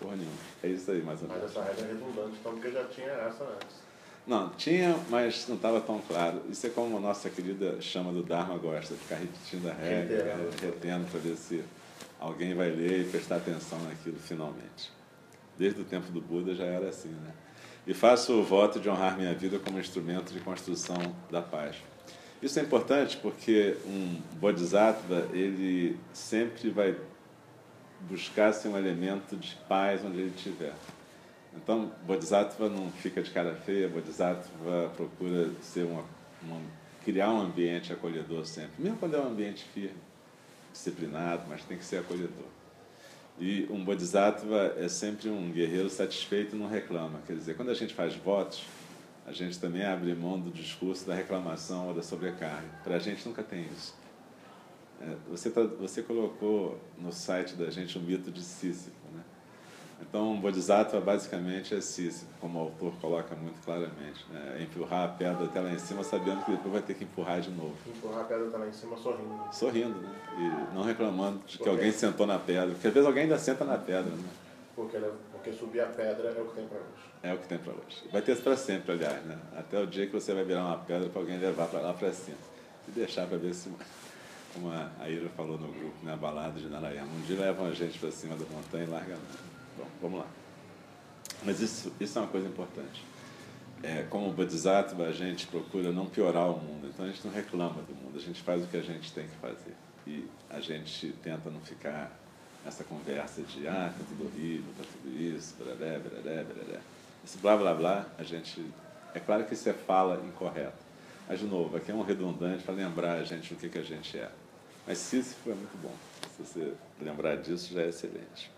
porra 0.00 0.16
nenhuma. 0.16 0.36
É 0.64 0.66
isso 0.66 0.90
aí, 0.90 1.00
mais 1.00 1.22
ou 1.22 1.28
menos. 1.28 1.44
Mas 1.44 1.52
essa 1.52 1.62
regra 1.62 1.84
é 1.84 1.88
redundante, 1.92 2.36
então, 2.40 2.52
porque 2.52 2.72
já 2.72 2.84
tinha 2.86 3.06
essa 3.06 3.44
antes. 3.44 3.81
Não, 4.26 4.50
tinha, 4.50 4.96
mas 5.10 5.48
não 5.48 5.56
estava 5.56 5.80
tão 5.80 6.00
claro. 6.00 6.42
Isso 6.48 6.66
é 6.66 6.70
como 6.70 6.96
a 6.96 7.00
nossa 7.00 7.28
querida 7.28 7.80
chama 7.80 8.12
do 8.12 8.22
Dharma 8.22 8.56
gosta, 8.56 8.94
ficar 8.94 9.16
repetindo 9.16 9.68
a 9.68 9.72
regra, 9.72 10.36
retendo 10.60 11.06
para 11.10 11.20
ver 11.20 11.36
se 11.36 11.64
alguém 12.20 12.54
vai 12.54 12.70
ler 12.70 13.00
e 13.00 13.04
prestar 13.10 13.36
atenção 13.36 13.80
naquilo 13.80 14.18
finalmente. 14.18 14.92
Desde 15.58 15.80
o 15.80 15.84
tempo 15.84 16.10
do 16.12 16.20
Buda 16.20 16.54
já 16.54 16.64
era 16.64 16.88
assim, 16.88 17.08
né? 17.08 17.32
E 17.84 17.92
faço 17.92 18.32
o 18.34 18.44
voto 18.44 18.78
de 18.78 18.88
honrar 18.88 19.16
minha 19.16 19.34
vida 19.34 19.58
como 19.58 19.78
instrumento 19.78 20.32
de 20.32 20.38
construção 20.38 20.96
da 21.30 21.42
paz. 21.42 21.76
Isso 22.40 22.58
é 22.60 22.62
importante 22.62 23.16
porque 23.16 23.76
um 23.84 24.20
bodhisattva, 24.38 25.28
ele 25.32 25.98
sempre 26.12 26.70
vai 26.70 26.96
buscar 28.08 28.52
ser 28.52 28.68
um 28.68 28.78
elemento 28.78 29.36
de 29.36 29.56
paz 29.68 30.04
onde 30.04 30.20
ele 30.20 30.32
estiver. 30.34 30.74
Então, 31.56 31.92
Bodhisattva 32.06 32.68
não 32.68 32.90
fica 32.90 33.22
de 33.22 33.30
cara 33.30 33.54
feia, 33.54 33.88
Bodhisattva 33.88 34.90
procura 34.96 35.50
ser 35.60 35.84
uma, 35.84 36.04
uma, 36.42 36.60
criar 37.04 37.30
um 37.30 37.40
ambiente 37.40 37.92
acolhedor 37.92 38.46
sempre, 38.46 38.82
mesmo 38.82 38.96
quando 38.96 39.16
é 39.16 39.20
um 39.20 39.28
ambiente 39.28 39.64
firme, 39.64 40.00
disciplinado, 40.72 41.44
mas 41.48 41.62
tem 41.64 41.76
que 41.76 41.84
ser 41.84 41.98
acolhedor. 41.98 42.46
E 43.38 43.66
um 43.70 43.84
Bodhisattva 43.84 44.74
é 44.78 44.88
sempre 44.88 45.28
um 45.28 45.50
guerreiro 45.50 45.90
satisfeito 45.90 46.54
e 46.54 46.58
não 46.58 46.68
reclama. 46.68 47.20
Quer 47.26 47.34
dizer, 47.34 47.56
quando 47.56 47.70
a 47.70 47.74
gente 47.74 47.94
faz 47.94 48.14
votos, 48.14 48.64
a 49.26 49.32
gente 49.32 49.58
também 49.58 49.84
abre 49.84 50.14
mão 50.14 50.38
do 50.38 50.50
discurso 50.50 51.06
da 51.06 51.14
reclamação 51.14 51.88
ou 51.88 51.94
da 51.94 52.02
sobrecarga. 52.02 52.68
Para 52.82 52.96
a 52.96 52.98
gente 52.98 53.26
nunca 53.26 53.42
tem 53.42 53.66
isso. 53.72 53.94
É, 55.00 55.16
você, 55.28 55.50
tá, 55.50 55.62
você 55.62 56.02
colocou 56.02 56.78
no 56.98 57.12
site 57.12 57.54
da 57.54 57.70
gente 57.70 57.96
o 57.98 58.00
mito 58.00 58.30
de 58.30 58.42
Sísifo. 58.42 58.92
Né? 59.12 59.22
Então, 60.02 60.32
um 60.32 60.40
Bodhisattva 60.40 61.00
basicamente 61.00 61.74
é 61.74 61.80
Sísifo, 61.80 62.26
como 62.40 62.58
o 62.58 62.62
autor 62.62 62.92
coloca 63.00 63.34
muito 63.36 63.60
claramente. 63.64 64.26
Né? 64.30 64.56
É 64.58 64.62
empurrar 64.62 65.04
a 65.04 65.08
pedra 65.08 65.44
até 65.44 65.60
lá 65.60 65.70
em 65.70 65.78
cima, 65.78 66.02
sabendo 66.02 66.44
que 66.44 66.50
depois 66.50 66.72
vai 66.72 66.82
ter 66.82 66.94
que 66.94 67.04
empurrar 67.04 67.40
de 67.40 67.50
novo. 67.50 67.74
Empurrar 67.86 68.22
a 68.22 68.24
pedra 68.24 68.48
até 68.48 68.56
lá 68.58 68.66
em 68.66 68.72
cima 68.72 68.96
sorrindo. 68.96 69.40
Sorrindo, 69.52 70.00
né? 70.00 70.14
E 70.36 70.74
não 70.74 70.82
reclamando 70.82 71.40
de 71.46 71.58
que 71.58 71.68
alguém 71.68 71.92
sentou 71.92 72.26
na 72.26 72.38
pedra. 72.38 72.70
Porque 72.70 72.88
às 72.88 72.94
vezes 72.94 73.06
alguém 73.06 73.22
ainda 73.24 73.38
senta 73.38 73.64
na 73.64 73.78
pedra. 73.78 74.10
Né? 74.10 74.28
Porque, 74.74 74.98
porque 75.30 75.52
subir 75.52 75.80
a 75.80 75.86
pedra 75.86 76.34
é 76.36 76.40
o 76.40 76.46
que 76.46 76.54
tem 76.56 76.66
para 76.66 76.78
hoje. 76.78 77.12
É 77.22 77.32
o 77.32 77.38
que 77.38 77.46
tem 77.46 77.58
para 77.58 77.72
hoje. 77.72 78.02
Vai 78.10 78.22
ter 78.22 78.32
isso 78.32 78.42
para 78.42 78.56
sempre, 78.56 78.92
aliás, 78.92 79.22
né? 79.24 79.38
Até 79.56 79.78
o 79.78 79.86
dia 79.86 80.06
que 80.06 80.12
você 80.12 80.34
vai 80.34 80.44
virar 80.44 80.64
uma 80.64 80.78
pedra 80.78 81.08
para 81.08 81.20
alguém 81.20 81.38
levar 81.38 81.68
para 81.68 81.80
lá 81.80 81.92
para 81.92 82.12
cima. 82.12 82.38
E 82.88 82.90
deixar 82.90 83.26
para 83.28 83.38
ver 83.38 83.54
se, 83.54 83.70
como 84.52 84.68
a 84.70 85.08
Ira 85.08 85.28
falou 85.36 85.56
no 85.56 85.68
grupo, 85.68 85.94
na 86.02 86.12
né? 86.12 86.16
balada 86.16 86.58
de 86.58 86.68
Narayana, 86.68 87.06
um 87.06 87.20
dia 87.20 87.38
levam 87.38 87.66
a 87.66 87.72
gente 87.72 87.98
para 87.98 88.10
cima 88.10 88.34
da 88.34 88.44
montanha 88.46 88.84
e 88.84 88.88
larga 88.88 89.16
Bom, 89.76 89.86
vamos 90.00 90.20
lá. 90.20 90.26
Mas 91.44 91.60
isso, 91.60 91.92
isso 92.00 92.18
é 92.18 92.22
uma 92.22 92.28
coisa 92.28 92.48
importante. 92.48 93.04
É, 93.82 94.04
como 94.04 94.32
Bodhisattva, 94.32 95.06
a 95.06 95.12
gente 95.12 95.46
procura 95.46 95.90
não 95.90 96.06
piorar 96.06 96.48
o 96.50 96.58
mundo. 96.58 96.88
Então 96.88 97.04
a 97.04 97.08
gente 97.08 97.26
não 97.26 97.32
reclama 97.32 97.82
do 97.82 97.94
mundo, 97.94 98.16
a 98.16 98.20
gente 98.20 98.40
faz 98.42 98.62
o 98.62 98.66
que 98.68 98.76
a 98.76 98.82
gente 98.82 99.12
tem 99.12 99.26
que 99.26 99.36
fazer. 99.36 99.74
E 100.06 100.28
a 100.50 100.60
gente 100.60 101.12
tenta 101.22 101.50
não 101.50 101.60
ficar 101.60 102.16
nessa 102.64 102.84
conversa 102.84 103.42
de 103.42 103.66
ah, 103.66 103.92
tá 103.96 104.04
tudo 104.08 104.26
horrível, 104.26 104.72
tá 104.78 104.84
tudo 104.92 105.20
isso, 105.20 105.56
braré, 105.58 105.98
braré, 105.98 106.44
braré. 106.44 106.80
Esse 107.24 107.38
blá 107.38 107.56
blá 107.56 107.74
blá, 107.74 108.06
a 108.18 108.22
gente. 108.22 108.64
É 109.14 109.20
claro 109.20 109.44
que 109.44 109.54
isso 109.54 109.68
é 109.68 109.72
fala 109.72 110.22
incorreta. 110.24 110.82
Mas, 111.28 111.38
de 111.38 111.46
novo, 111.46 111.76
aqui 111.76 111.90
é 111.90 111.94
um 111.94 112.02
redundante 112.02 112.62
para 112.62 112.74
lembrar 112.74 113.14
a 113.14 113.24
gente 113.24 113.54
o 113.54 113.56
que, 113.56 113.68
que 113.68 113.78
a 113.78 113.82
gente 113.82 114.18
é. 114.18 114.30
Mas 114.86 114.98
Sísifo 114.98 115.50
é 115.50 115.54
muito 115.54 115.80
bom. 115.80 115.94
Se 116.36 116.42
você 116.42 116.74
lembrar 117.00 117.36
disso, 117.36 117.72
já 117.72 117.82
é 117.82 117.88
excelente. 117.88 118.50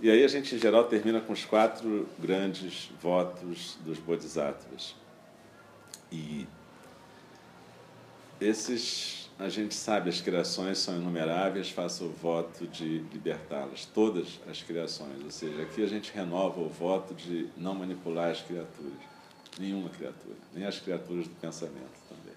E 0.00 0.08
aí 0.08 0.24
a 0.24 0.28
gente, 0.28 0.54
em 0.54 0.58
geral, 0.58 0.84
termina 0.84 1.20
com 1.20 1.32
os 1.32 1.44
quatro 1.44 2.08
grandes 2.18 2.88
votos 3.02 3.76
dos 3.84 3.98
Bodhisattvas. 3.98 4.94
E 6.12 6.46
esses, 8.40 9.28
a 9.36 9.48
gente 9.48 9.74
sabe, 9.74 10.08
as 10.08 10.20
criações 10.20 10.78
são 10.78 10.96
inumeráveis, 10.96 11.70
faça 11.70 12.04
o 12.04 12.10
voto 12.10 12.64
de 12.68 12.98
libertá-las, 13.12 13.86
todas 13.86 14.38
as 14.48 14.62
criações. 14.62 15.20
Ou 15.24 15.32
seja, 15.32 15.62
aqui 15.62 15.82
a 15.82 15.88
gente 15.88 16.12
renova 16.14 16.60
o 16.60 16.68
voto 16.68 17.12
de 17.12 17.48
não 17.56 17.74
manipular 17.74 18.30
as 18.30 18.40
criaturas, 18.40 18.92
nenhuma 19.58 19.90
criatura, 19.90 20.36
nem 20.54 20.64
as 20.64 20.78
criaturas 20.78 21.26
do 21.26 21.34
pensamento 21.34 21.98
também. 22.08 22.27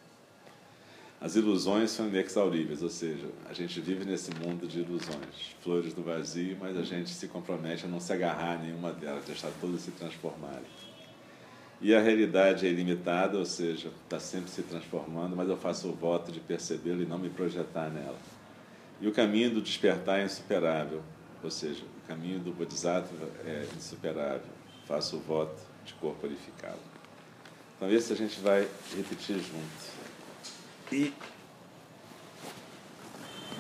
As 1.22 1.36
ilusões 1.36 1.92
são 1.92 2.08
inexauríveis, 2.08 2.82
ou 2.82 2.90
seja, 2.90 3.28
a 3.48 3.54
gente 3.54 3.80
vive 3.80 4.04
nesse 4.04 4.34
mundo 4.34 4.68
de 4.68 4.80
ilusões, 4.80 5.56
flores 5.62 5.94
do 5.94 6.02
vazio, 6.02 6.58
mas 6.60 6.76
a 6.76 6.82
gente 6.82 7.12
se 7.12 7.28
compromete 7.28 7.86
a 7.86 7.88
não 7.88 8.00
se 8.00 8.12
agarrar 8.12 8.56
a 8.56 8.58
nenhuma 8.58 8.92
delas, 8.92 9.24
deixar 9.26 9.52
todas 9.62 9.82
se 9.82 9.92
transformarem. 9.92 10.66
E 11.80 11.94
a 11.94 12.02
realidade 12.02 12.66
é 12.66 12.70
ilimitada, 12.72 13.38
ou 13.38 13.46
seja, 13.46 13.92
está 14.04 14.20
sempre 14.20 14.50
se 14.50 14.64
transformando, 14.64 15.36
mas 15.36 15.48
eu 15.48 15.56
faço 15.56 15.90
o 15.90 15.94
voto 15.94 16.32
de 16.32 16.40
percebê-la 16.40 17.04
e 17.04 17.06
não 17.06 17.20
me 17.20 17.30
projetar 17.30 17.92
nela. 17.92 18.18
E 19.00 19.08
o 19.08 19.12
caminho 19.12 19.52
do 19.52 19.62
despertar 19.62 20.22
é 20.22 20.26
insuperável, 20.26 21.04
ou 21.44 21.52
seja, 21.52 21.84
o 22.04 22.08
caminho 22.08 22.40
do 22.40 22.52
Bodhisattva 22.52 23.30
é 23.46 23.68
insuperável. 23.78 24.50
Faço 24.88 25.18
o 25.18 25.20
voto 25.20 25.62
de 25.86 25.94
corporificá-lo. 25.94 26.80
Então, 27.78 27.92
esse 27.92 28.12
a 28.12 28.16
gente 28.16 28.40
vai 28.40 28.68
repetir 28.96 29.36
junto. 29.36 30.01
E, 30.92 31.14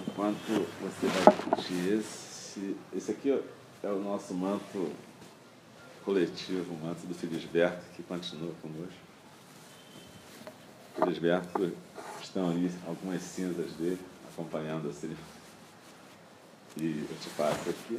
enquanto 0.05 0.67
você 0.81 1.07
vai 1.07 1.33
repetir 1.33 1.99
esse, 1.99 2.75
esse 2.93 3.11
aqui 3.11 3.41
é 3.81 3.87
o 3.87 3.99
nosso 3.99 4.33
manto 4.33 4.91
coletivo, 6.03 6.73
o 6.73 6.77
manto 6.77 7.07
do 7.07 7.13
Felisberto, 7.13 7.85
que 7.95 8.03
continua 8.03 8.53
conosco. 8.61 8.99
Felisberto, 10.97 11.71
estão 12.21 12.49
ali 12.49 12.69
algumas 12.85 13.21
cinzas 13.21 13.71
dele, 13.73 13.99
acompanhando 14.33 14.89
a 14.89 14.93
cerimônia. 14.93 15.23
E 16.75 17.07
eu 17.09 17.17
te 17.17 17.29
passo 17.29 17.69
aqui. 17.69 17.97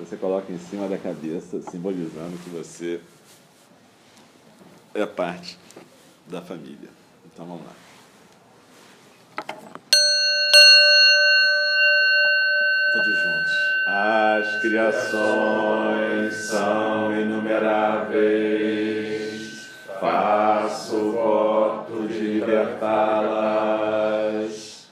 Você 0.00 0.16
coloca 0.16 0.52
em 0.52 0.58
cima 0.58 0.88
da 0.88 0.98
cabeça, 0.98 1.62
simbolizando 1.62 2.36
que 2.38 2.50
você 2.50 3.00
é 4.94 5.06
parte 5.06 5.56
da 6.26 6.42
família. 6.42 6.88
Então 7.24 7.46
vamos 7.46 7.64
lá. 7.64 7.87
Todos 12.92 13.22
juntos. 13.22 13.52
As 13.86 14.60
criações 14.60 16.34
são 16.34 17.16
inumeráveis, 17.18 19.70
faço 20.00 21.12
voto 21.12 22.08
de 22.08 22.18
libertá-las. 22.18 24.88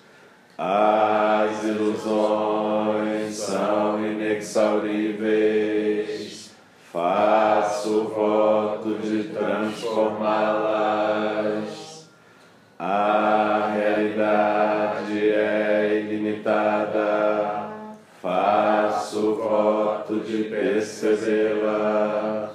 As 0.56 1.64
ilusões 1.64 3.34
são 3.34 4.06
inexauríveis, 4.06 6.52
faço 6.92 8.04
voto 8.04 8.94
de 9.02 9.24
transformá-las. 9.24 11.05
Faço 19.16 19.34
voto 19.34 20.20
de 20.20 20.44
percebê-la. 20.44 22.52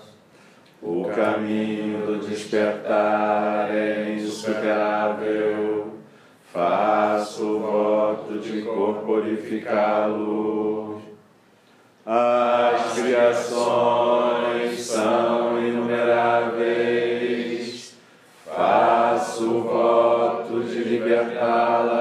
O 0.80 1.06
caminho 1.06 2.06
do 2.06 2.20
despertar 2.20 3.72
é 3.72 4.14
insuperável. 4.14 5.96
Faço 6.54 7.58
voto 7.60 8.38
de 8.40 8.62
corporificá-lo. 8.62 11.02
As 12.06 12.94
criações 13.00 14.80
são 14.82 15.60
inumeráveis. 15.66 17.96
Faço 18.46 19.62
voto 19.62 20.62
de 20.64 20.84
libertá-las. 20.84 22.01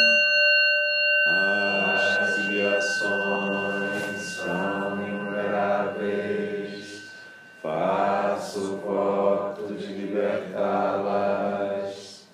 Criações 3.01 4.21
são 4.21 5.07
inumeráveis. 5.07 7.09
Faço 7.61 8.77
voto 8.77 9.73
de 9.73 9.87
libertá-las. 9.87 12.27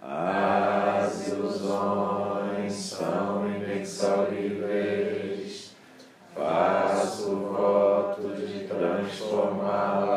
As 0.00 1.28
ilusões 1.28 2.72
são 2.72 3.46
inexauríveis. 3.48 5.76
Faço 6.34 7.36
voto 7.36 8.34
de 8.34 8.64
transformá-las. 8.64 10.15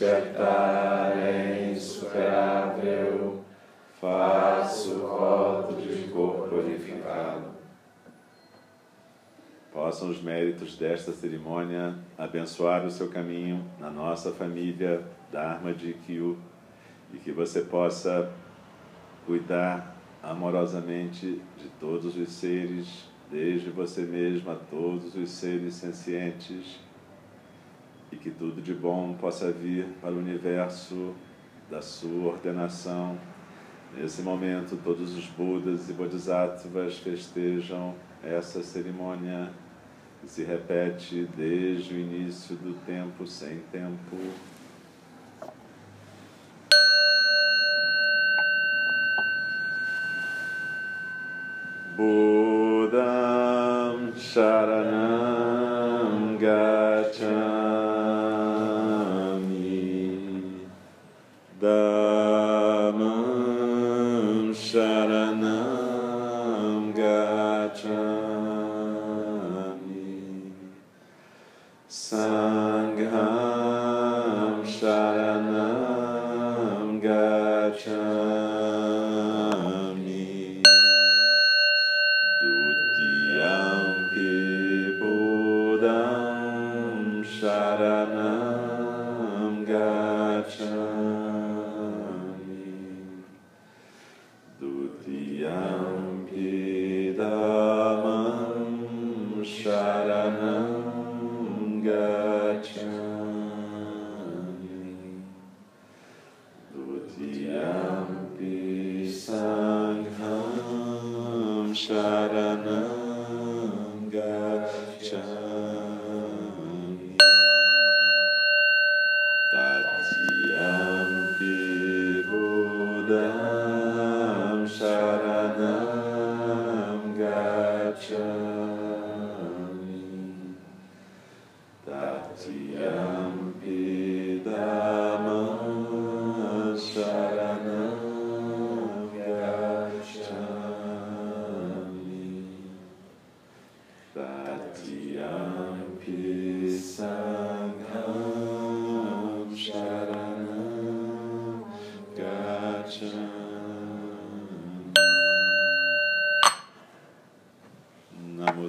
Despertar 0.00 1.12
é 1.18 1.72
insuperável. 1.72 3.44
Faço 4.00 4.94
voto 5.00 5.74
de 5.74 6.08
corpo 6.08 6.48
purificado. 6.48 7.50
Possam 9.70 10.08
os 10.08 10.22
méritos 10.22 10.76
desta 10.78 11.12
cerimônia 11.12 11.94
abençoar 12.16 12.86
o 12.86 12.90
seu 12.90 13.10
caminho 13.10 13.62
na 13.78 13.90
nossa 13.90 14.32
família 14.32 15.04
Dharma 15.30 15.74
de 15.74 15.92
Kyu 15.92 16.38
e 17.12 17.18
que 17.18 17.30
você 17.30 17.60
possa 17.60 18.32
cuidar 19.26 19.94
amorosamente 20.22 21.42
de 21.58 21.68
todos 21.78 22.16
os 22.16 22.32
seres, 22.32 23.04
desde 23.30 23.68
você 23.68 24.00
mesmo 24.00 24.50
a 24.50 24.54
todos 24.54 25.14
os 25.14 25.30
seres 25.30 25.74
sencientes, 25.74 26.80
e 28.12 28.16
que 28.16 28.30
tudo 28.30 28.60
de 28.60 28.74
bom 28.74 29.14
possa 29.14 29.50
vir 29.52 29.86
para 30.00 30.12
o 30.12 30.18
universo 30.18 31.14
da 31.70 31.80
sua 31.80 32.32
ordenação. 32.32 33.16
Nesse 33.96 34.22
momento, 34.22 34.78
todos 34.82 35.16
os 35.16 35.26
Budas 35.26 35.88
e 35.88 35.92
Bodhisattvas 35.92 36.98
festejam 36.98 37.94
essa 38.22 38.62
cerimônia 38.62 39.50
que 40.20 40.28
se 40.28 40.44
repete 40.44 41.28
desde 41.36 41.94
o 41.94 41.98
início 41.98 42.56
do 42.56 42.74
tempo 42.84 43.26
sem 43.26 43.60
tempo. 43.72 44.16
Buddham 51.96 53.32
Sharanam 54.16 55.19
gacchami. 67.00 68.20
Sa 71.88 72.79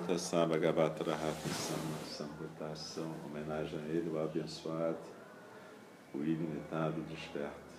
Namo 0.01 0.07
Tassa 0.07 0.45
Bhagavata 0.45 1.03
Rahata 1.03 1.49
Sama 1.49 1.97
Sambuttação, 2.09 3.13
homenagem 3.25 3.79
a 3.79 3.87
ele, 3.87 4.09
o 4.09 4.19
abençoado, 4.21 4.97
o 6.13 6.17
ilimitado 6.19 7.01
desperto. 7.09 7.71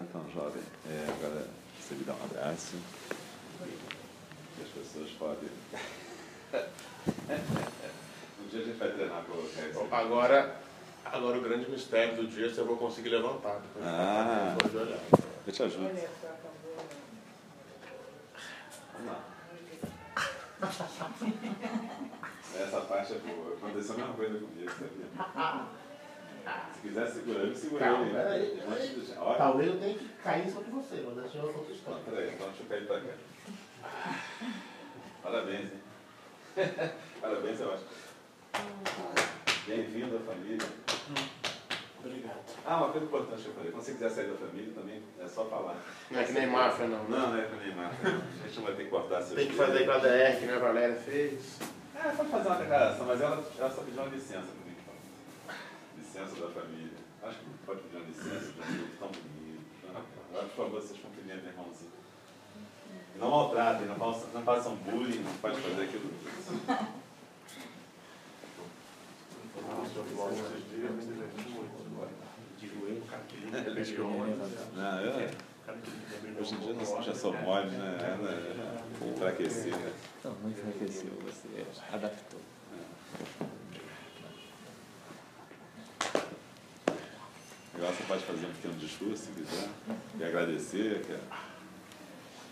Então, 0.00 0.24
jovem, 0.32 0.62
é, 0.88 1.06
agora 1.08 1.46
você 1.78 1.94
me 1.94 2.04
dá 2.04 2.14
um 2.14 2.24
abraço. 2.24 2.76
E 3.60 4.62
as 4.62 4.68
pessoas 4.68 5.10
podem. 5.12 5.48
um 8.40 8.48
dia 8.48 8.60
a 8.60 8.64
gente 8.64 8.78
vai 8.78 8.92
treinar 8.92 9.22
para 9.24 9.34
aqui. 9.34 9.94
Agora, 9.94 10.56
agora 11.04 11.38
o 11.38 11.42
grande 11.42 11.70
mistério 11.70 12.16
do 12.16 12.26
dia 12.28 12.46
é 12.46 12.50
se 12.50 12.58
eu 12.58 12.66
vou 12.66 12.76
conseguir 12.76 13.10
levantar. 13.10 13.60
Depois 13.60 13.84
de 13.84 13.90
Ah. 13.90 14.56
Eu 15.46 15.52
te 15.52 15.62
ajudo. 15.62 15.90
Vamos 18.98 19.12
lá. 19.12 19.20
É 23.10 23.18
boa. 23.18 23.54
Aconteceu 23.56 23.94
a 23.94 23.98
mesma 23.98 24.14
coisa 24.14 24.38
comigo, 24.38 24.70
sabia? 24.70 25.68
Se 26.72 26.80
quiser 26.80 27.06
segurar, 27.08 27.40
eu 27.40 27.46
me 27.48 27.56
segurei. 27.56 27.86
Calma, 27.88 28.06
hein? 28.06 28.12
peraí. 28.14 28.62
Talvez 29.36 29.68
eu 29.68 29.78
tenha 29.80 29.98
que 29.98 30.08
cair 30.22 30.50
sobre 30.50 30.70
você, 30.70 31.04
mas 31.06 31.16
deixa 31.16 31.38
eu 31.38 31.44
outra 31.44 31.60
Não, 31.62 31.70
história. 31.70 32.02
peraí, 32.08 32.34
então 32.34 32.46
deixa 32.48 32.62
eu 32.62 32.68
cair 32.68 32.86
pra 32.86 33.00
cá. 33.00 34.18
Parabéns, 35.22 35.72
hein? 35.72 35.80
Parabéns, 37.20 37.60
eu 37.60 37.74
acho. 37.74 37.84
Bem-vindo 39.66 40.16
à 40.16 40.20
família. 40.20 40.66
Obrigado. 42.02 42.38
Ah, 42.64 42.76
uma 42.78 42.88
coisa 42.92 43.06
importante 43.06 43.42
que 43.42 43.48
eu 43.48 43.54
falei. 43.54 43.70
Quando 43.72 43.82
você 43.84 43.92
quiser 43.92 44.10
sair 44.10 44.28
da 44.28 44.36
família 44.36 44.72
também, 44.72 45.02
é 45.20 45.28
só 45.28 45.44
falar. 45.44 45.76
Não 46.10 46.20
é 46.20 46.24
que 46.24 46.32
nem 46.32 46.46
máfia, 46.46 46.86
não. 46.86 47.04
né? 47.04 47.06
Não, 47.10 47.30
não 47.30 47.38
é 47.38 47.44
que 47.44 47.56
nem 47.56 47.74
máfia. 47.74 48.10
não. 48.10 48.18
A 48.20 48.46
gente 48.46 48.56
não 48.56 48.64
vai 48.64 48.74
ter 48.74 48.84
que 48.84 48.90
cortar 48.90 49.20
seus 49.20 49.34
Tem 49.34 49.48
que 49.48 49.54
fazer 49.54 49.82
igual 49.82 49.98
a 49.98 50.00
DR, 50.00 50.38
que 50.38 50.46
né, 50.46 50.54
a 50.54 50.58
Valéria 50.58 50.96
fez. 50.96 51.58
Ah, 52.00 52.14
pode 52.16 52.30
fazer 52.30 52.48
uma 52.48 52.56
declaração, 52.58 53.06
mas 53.06 53.20
ela, 53.20 53.44
ela 53.58 53.70
só 53.70 53.82
pediu 53.82 54.02
uma 54.02 54.14
licença 54.14 54.46
comigo. 54.46 54.80
então. 54.80 55.54
Licença 55.98 56.40
da 56.40 56.48
família. 56.52 56.98
Acho 57.22 57.38
que 57.40 57.46
pode 57.66 57.80
pedir 57.82 57.96
uma 57.96 58.06
licença, 58.06 58.52
de 58.52 58.60
um 58.60 58.64
jeito 58.64 58.98
tão 58.98 59.08
bonito. 59.08 59.66
Agora, 60.30 60.46
por 60.46 60.56
favor, 60.56 60.80
vocês 60.80 61.00
cumprimentem, 61.00 61.48
irmãozinho. 61.48 61.90
E 63.16 63.18
não 63.18 63.30
maltratem, 63.30 63.86
não 63.86 63.96
façam, 63.96 64.28
não 64.32 64.42
façam 64.42 64.76
bullying, 64.76 65.22
não 65.22 65.32
pode 65.34 65.60
fazer 65.60 65.82
aquilo. 65.82 66.10
De 72.58 72.68
joelho. 72.68 73.02
Não, 74.74 75.00
eu, 75.00 75.30
hoje 76.40 76.54
em 76.54 76.58
dia 76.58 76.74
não, 76.74 77.02
já 77.02 77.14
sou 77.14 77.32
mole, 77.32 77.70
né? 77.70 77.98
Ela 78.00 78.30
é 78.30 79.08
enfraquecida. 79.10 79.92
Não, 80.24 80.32
não 80.34 80.50
enfraqueceu, 80.50 81.10
você 81.24 81.66
adaptou. 81.92 82.40
Agora 87.74 87.92
você 87.92 88.02
pode 88.04 88.24
fazer 88.24 88.46
um 88.46 88.52
pequeno 88.52 88.74
discurso, 88.74 89.24
se 89.24 89.30
quiser, 89.30 89.68
e 90.18 90.24
agradecer. 90.24 91.00
Que 91.04 91.12
é... 91.12 91.20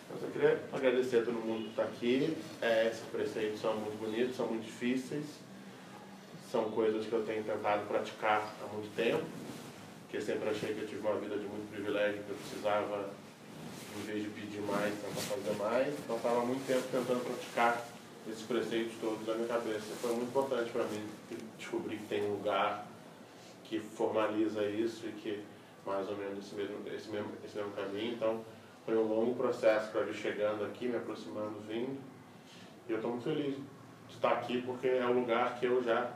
Eu 0.08 0.20
só 0.20 0.26
queria 0.28 0.62
agradecer 0.72 1.18
a 1.18 1.24
todo 1.24 1.34
mundo 1.34 1.64
que 1.64 1.70
está 1.70 1.82
aqui. 1.82 2.36
É, 2.62 2.86
esses 2.86 3.04
preceitos 3.06 3.60
são 3.60 3.74
muito 3.74 3.98
bonitos, 3.98 4.36
são 4.36 4.46
muito 4.46 4.64
difíceis. 4.64 5.24
São 6.50 6.70
coisas 6.70 7.06
que 7.06 7.12
eu 7.12 7.24
tenho 7.24 7.42
tentado 7.42 7.86
praticar 7.88 8.54
há 8.62 8.72
muito 8.72 8.94
tempo. 8.94 9.24
Porque 10.06 10.20
sempre 10.20 10.48
achei 10.48 10.72
que 10.72 10.82
eu 10.82 10.86
tive 10.86 11.00
uma 11.00 11.18
vida 11.18 11.36
de 11.36 11.46
muito 11.46 11.68
privilégio, 11.70 12.22
que 12.22 12.30
eu 12.30 12.36
precisava, 12.36 13.10
em 13.98 14.06
vez 14.06 14.22
de 14.22 14.28
pedir 14.30 14.60
mais, 14.60 14.94
tentar 14.94 15.20
fazer 15.20 15.56
mais. 15.58 15.98
Então 15.98 16.16
estava 16.16 16.44
muito 16.44 16.64
tempo 16.64 16.82
tentando 16.92 17.24
praticar 17.24 17.84
esses 18.30 18.42
preceitos 18.42 18.94
todos 19.00 19.26
na 19.26 19.34
minha 19.34 19.48
cabeça. 19.48 19.84
Foi 20.00 20.12
muito 20.12 20.28
importante 20.28 20.70
para 20.70 20.84
mim 20.84 21.04
descobrir 21.58 21.96
que 21.96 22.06
tem 22.06 22.24
um 22.24 22.34
lugar 22.34 22.86
que 23.64 23.80
formaliza 23.80 24.64
isso 24.64 25.06
e 25.06 25.12
que 25.12 25.42
mais 25.84 26.08
ou 26.08 26.16
menos 26.16 26.38
esse 26.38 26.54
mesmo, 26.54 26.76
esse 26.86 27.08
mesmo, 27.08 27.32
esse 27.44 27.56
mesmo 27.56 27.72
caminho. 27.72 28.14
Então, 28.14 28.44
foi 28.84 28.96
um 28.96 29.02
longo 29.02 29.34
processo 29.34 29.90
para 29.90 30.02
vir 30.02 30.14
chegando 30.14 30.64
aqui, 30.64 30.86
me 30.86 30.96
aproximando, 30.96 31.60
vindo. 31.66 31.98
E 32.88 32.92
eu 32.92 32.96
estou 32.96 33.10
muito 33.10 33.24
feliz 33.24 33.56
de 33.56 34.14
estar 34.14 34.32
aqui 34.32 34.62
porque 34.62 34.86
é 34.86 35.04
o 35.04 35.12
lugar 35.12 35.58
que 35.58 35.66
eu 35.66 35.82
já 35.82 36.12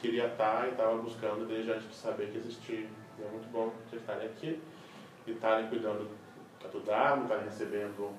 queria 0.00 0.26
estar 0.26 0.66
e 0.66 0.70
estava 0.70 0.96
buscando 0.96 1.46
desde 1.46 1.70
antes 1.70 1.88
de 1.88 1.94
saber 1.94 2.30
que 2.30 2.38
existia. 2.38 2.86
E 3.20 3.24
é 3.24 3.28
muito 3.28 3.50
bom 3.52 3.72
vocês 3.86 4.00
estarem 4.00 4.26
aqui 4.26 4.60
e 5.26 5.30
estarem 5.32 5.68
cuidando 5.68 6.08
do 6.72 6.80
Dharma, 6.80 7.24
estarem 7.24 7.44
recebendo 7.44 8.14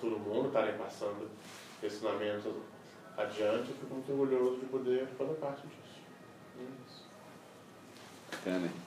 todo 0.00 0.18
mundo, 0.18 0.48
estarem 0.48 0.76
passando 0.76 1.30
ensinamentos 1.82 2.52
adiante. 3.16 3.70
Eu 3.70 3.76
fico 3.76 3.94
muito 3.94 4.12
orgulhoso 4.12 4.60
de 4.60 4.66
poder 4.66 5.06
fazer 5.16 5.34
parte 5.34 5.66
disso. 5.66 6.00
É 6.58 6.62
isso. 6.62 7.04
Bacana, 8.32 8.66
hein? 8.66 8.84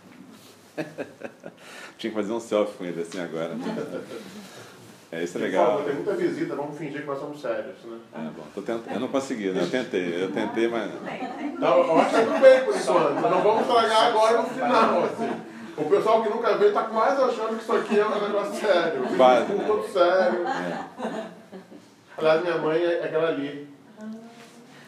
Tinha 1.97 2.11
que 2.11 2.17
fazer 2.17 2.33
um 2.33 2.39
selfie 2.39 2.77
com 2.77 2.85
ele 2.85 3.01
assim 3.01 3.19
agora. 3.19 3.55
É, 5.11 5.23
isso 5.23 5.37
é 5.37 5.39
Por 5.41 5.45
legal. 5.45 5.65
favor, 5.67 5.83
tem 5.85 5.93
muita 5.95 6.13
visita, 6.15 6.55
vamos 6.55 6.77
fingir 6.77 7.01
que 7.01 7.07
nós 7.07 7.17
somos 7.19 7.39
sérios, 7.41 7.75
né? 7.85 7.97
É, 8.13 8.19
bom, 8.35 8.43
tô 8.53 8.61
tentando. 8.61 8.93
Eu 8.93 8.99
não 8.99 9.07
consegui, 9.07 9.51
né? 9.51 9.61
Eu 9.63 9.69
tentei, 9.69 10.23
eu 10.23 10.31
tentei, 10.31 10.67
mas. 10.67 10.91
Então, 11.41 11.77
eu 11.77 11.97
acho 11.99 12.09
que 12.15 12.21
tudo 12.25 12.39
bem 12.41 12.63
por 12.65 12.75
enquanto. 12.75 13.21
Não 13.21 13.41
vamos 13.41 13.61
estragar 13.61 14.03
agora 14.07 14.41
no 14.41 14.49
final, 14.49 15.03
assim. 15.05 15.41
O 15.77 15.83
pessoal 15.89 16.23
que 16.23 16.29
nunca 16.29 16.57
veio 16.57 16.69
está 16.69 16.87
mais 16.89 17.19
achando 17.19 17.55
que 17.55 17.61
isso 17.63 17.71
aqui 17.71 17.99
é 17.99 18.05
um 18.05 18.21
negócio 18.21 18.53
sério. 18.55 19.01
Quase, 19.15 19.45
Tudo 19.45 19.57
né? 19.59 19.63
todo 19.67 19.87
sério. 19.87 20.47
É. 20.47 21.27
Aliás, 22.17 22.41
minha 22.41 22.57
mãe 22.57 22.83
é 22.83 23.03
aquela 23.05 23.29
ali. 23.29 23.67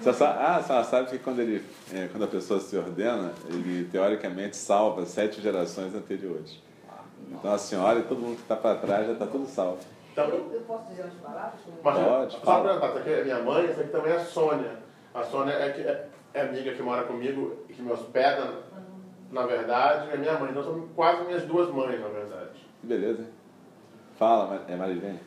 Só 0.01 0.11
sa- 0.13 0.32
ah, 0.57 0.63
só 0.63 0.84
sabe 0.84 1.09
que 1.11 1.20
quando, 1.20 1.39
ele, 1.39 1.63
é, 1.93 2.07
quando 2.11 2.24
a 2.24 2.28
pessoa 2.28 2.59
se 2.59 2.76
ordena, 2.78 3.32
ele 3.49 3.88
teoricamente 3.91 4.57
salva 4.57 5.05
sete 5.05 5.41
gerações 5.41 5.93
anteriores. 5.93 6.57
Então 7.32 7.53
a 7.53 7.57
senhora 7.57 7.99
e 7.99 8.03
todo 8.03 8.20
mundo 8.20 8.36
que 8.38 8.41
está 8.41 8.55
para 8.55 8.76
trás 8.80 9.05
já 9.07 9.13
está 9.13 9.28
tudo 9.28 9.45
salvo. 9.47 9.78
Então, 10.28 10.38
Eu, 10.39 10.53
eu 10.53 10.61
posso 10.61 10.86
dizer 10.89 11.03
umas 11.03 11.13
palavras? 11.15 11.61
Como 11.61 11.78
mas, 11.84 11.97
Pode, 11.99 12.38
fala. 12.45 12.59
apresentar, 12.59 12.88
essa 12.88 12.99
aqui 12.99 13.09
é 13.13 13.24
minha 13.24 13.43
mãe, 13.43 13.65
essa 13.65 13.82
aqui 13.82 13.89
também 13.91 14.11
é 14.11 14.15
a 14.15 14.26
Sônia. 14.26 14.78
A 15.13 15.24
Sônia 15.24 15.53
é, 15.53 15.72
que 15.72 15.82
é, 15.82 16.09
é 16.34 16.41
amiga 16.41 16.74
que 16.74 16.82
mora 16.82 17.03
comigo 17.03 17.57
e 17.70 17.74
que 17.74 17.82
me 17.82 17.91
hospeda, 17.91 18.63
na 19.32 19.45
verdade, 19.45 20.11
é 20.11 20.17
minha 20.17 20.38
mãe. 20.39 20.51
Então 20.51 20.63
são 20.63 20.88
quase 20.95 21.24
minhas 21.26 21.43
duas 21.43 21.70
mães, 21.74 21.99
na 21.99 22.07
verdade. 22.07 22.67
Que 22.82 22.88
beleza? 22.88 23.26
Fala, 24.17 24.65
é 24.67 24.76
Marilene. 24.76 25.20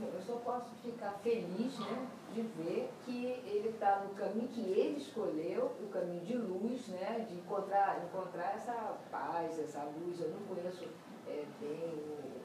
Eu 0.00 0.20
só 0.24 0.34
posso 0.36 0.70
ficar 0.82 1.12
feliz 1.24 1.76
né, 1.80 2.06
de 2.32 2.42
ver 2.42 2.88
que 3.04 3.26
ele 3.44 3.70
está 3.70 4.00
no 4.04 4.10
caminho 4.14 4.46
que 4.48 4.60
ele 4.60 4.98
escolheu, 4.98 5.72
o 5.82 5.86
caminho 5.88 6.20
de 6.24 6.36
luz, 6.36 6.86
né, 6.88 7.26
de 7.28 7.34
encontrar, 7.36 8.00
encontrar 8.04 8.52
essa 8.54 8.96
paz, 9.10 9.58
essa 9.58 9.82
luz. 9.84 10.20
Eu 10.20 10.30
não 10.30 10.54
conheço 10.54 10.84
é, 11.26 11.42
bem 11.60 11.94
o- 11.94 12.37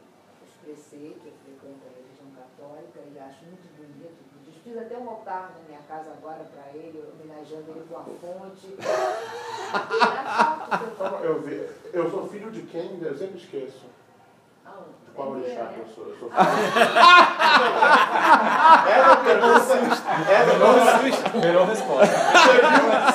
os 0.63 0.79
preceitos, 0.79 1.25
eu 1.25 1.33
frequento 1.43 1.83
a 1.83 1.91
religião 1.91 2.31
católica 2.31 2.99
e 3.03 3.19
acho 3.19 3.43
muito 3.45 3.67
bonito. 3.75 4.15
Eu 4.47 4.53
Fiz 4.63 4.77
até 4.77 4.97
um 4.97 5.09
altar 5.09 5.51
na 5.59 5.67
minha 5.67 5.81
casa 5.89 6.11
agora 6.11 6.45
para 6.45 6.71
ele, 6.77 7.03
homenageando 7.11 7.69
ele 7.71 7.85
com 7.89 7.97
a 7.97 8.03
fonte. 8.03 8.77
Eu, 11.21 11.41
vi, 11.41 11.67
eu 11.93 12.09
sou 12.09 12.27
filho 12.27 12.49
de 12.49 12.63
quem? 12.63 12.99
Eu 13.01 13.17
sempre 13.17 13.37
esqueço. 13.37 13.85
De 15.05 15.11
qual 15.13 15.35
É 15.35 15.39
orixá 15.39 15.63
né? 15.63 15.73
que 15.73 15.79
eu 15.81 15.87
sou? 15.93 16.05
Eu 16.09 16.15
sou 16.17 16.31
Essa 18.87 19.15
pergunta. 19.17 19.59
Essa 20.31 20.57
pergunta. 20.99 21.37
Melhor 21.45 21.67
resposta. 21.67 22.15
Você 22.15 22.53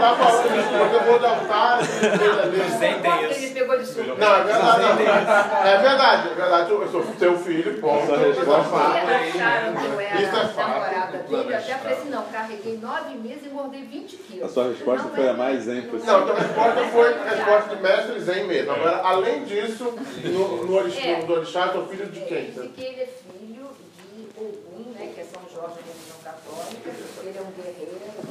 tá 0.00 0.16
falando 0.16 0.58
isso, 0.58 0.68
porque 0.78 0.96
eu 0.96 1.02
vou 1.04 1.18
de 1.18 1.26
altar, 1.26 1.78
coisa 1.78 2.46
desse. 2.48 2.78
Sentem 2.78 3.24
Ele 3.24 3.50
pegou 3.54 3.78
de 3.78 3.86
surpresa. 3.86 4.14
Não, 4.18 4.34
é 4.34 4.42
verdade. 4.44 4.82
não. 4.82 5.66
É 5.66 5.78
verdade, 5.78 6.28
é 6.30 6.34
verdade. 6.34 6.70
Eu 6.70 6.88
sou 6.90 7.04
seu 7.18 7.38
filho, 7.38 7.80
ponto. 7.80 8.06
Sua 8.06 8.16
Isso 8.28 8.40
é 8.40 8.44
fato. 8.44 8.96
Isso 10.20 10.36
é 10.36 10.46
fato. 10.48 10.68
namorada 10.68 11.18
dele, 11.18 11.52
eu 11.52 11.56
até 11.58 11.74
falei 11.76 11.96
assim, 11.98 12.10
não, 12.10 12.22
carreguei 12.24 12.78
nove 12.78 13.14
meses 13.18 13.44
e 13.44 13.48
engordei 13.48 13.82
20 13.82 14.16
quilos. 14.16 14.44
A 14.44 14.48
sua 14.52 14.68
resposta 14.68 15.08
Não 15.08 15.14
foi 15.14 15.26
é 15.26 15.30
a 15.30 15.34
mais 15.34 15.56
isso. 15.58 15.66
zen 15.70 15.82
possível. 15.82 16.12
Não, 16.12 16.22
então 16.24 16.36
a 16.36 16.40
resposta 16.40 16.84
foi 16.92 17.14
a 17.14 17.28
resposta 17.34 17.76
de 17.76 17.82
mestre 17.82 18.20
Zen 18.20 18.44
mesmo. 18.46 18.72
Agora, 18.72 19.00
além 19.04 19.44
disso, 19.44 19.94
no, 20.24 20.66
no 20.66 20.74
orixá, 20.76 21.00
É. 21.06 21.22
do 21.22 21.32
orixá, 21.32 21.66
eu 21.66 21.72
sou 21.72 21.86
filho 21.86 22.06
de 22.06 22.20
É, 22.20 22.24
quem? 22.24 22.50
que 22.74 22.82
ele 22.82 23.00
é 23.02 23.06
filho 23.06 23.68
de 24.10 24.40
Ogum, 24.40 24.92
né, 24.98 25.10
que 25.14 25.20
é 25.20 25.24
São 25.24 25.42
Jorge 25.54 25.76
da 25.76 26.09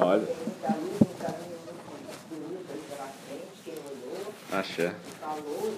olhou, 0.06 0.36
Axé. 4.52 4.96
falou, 5.20 5.74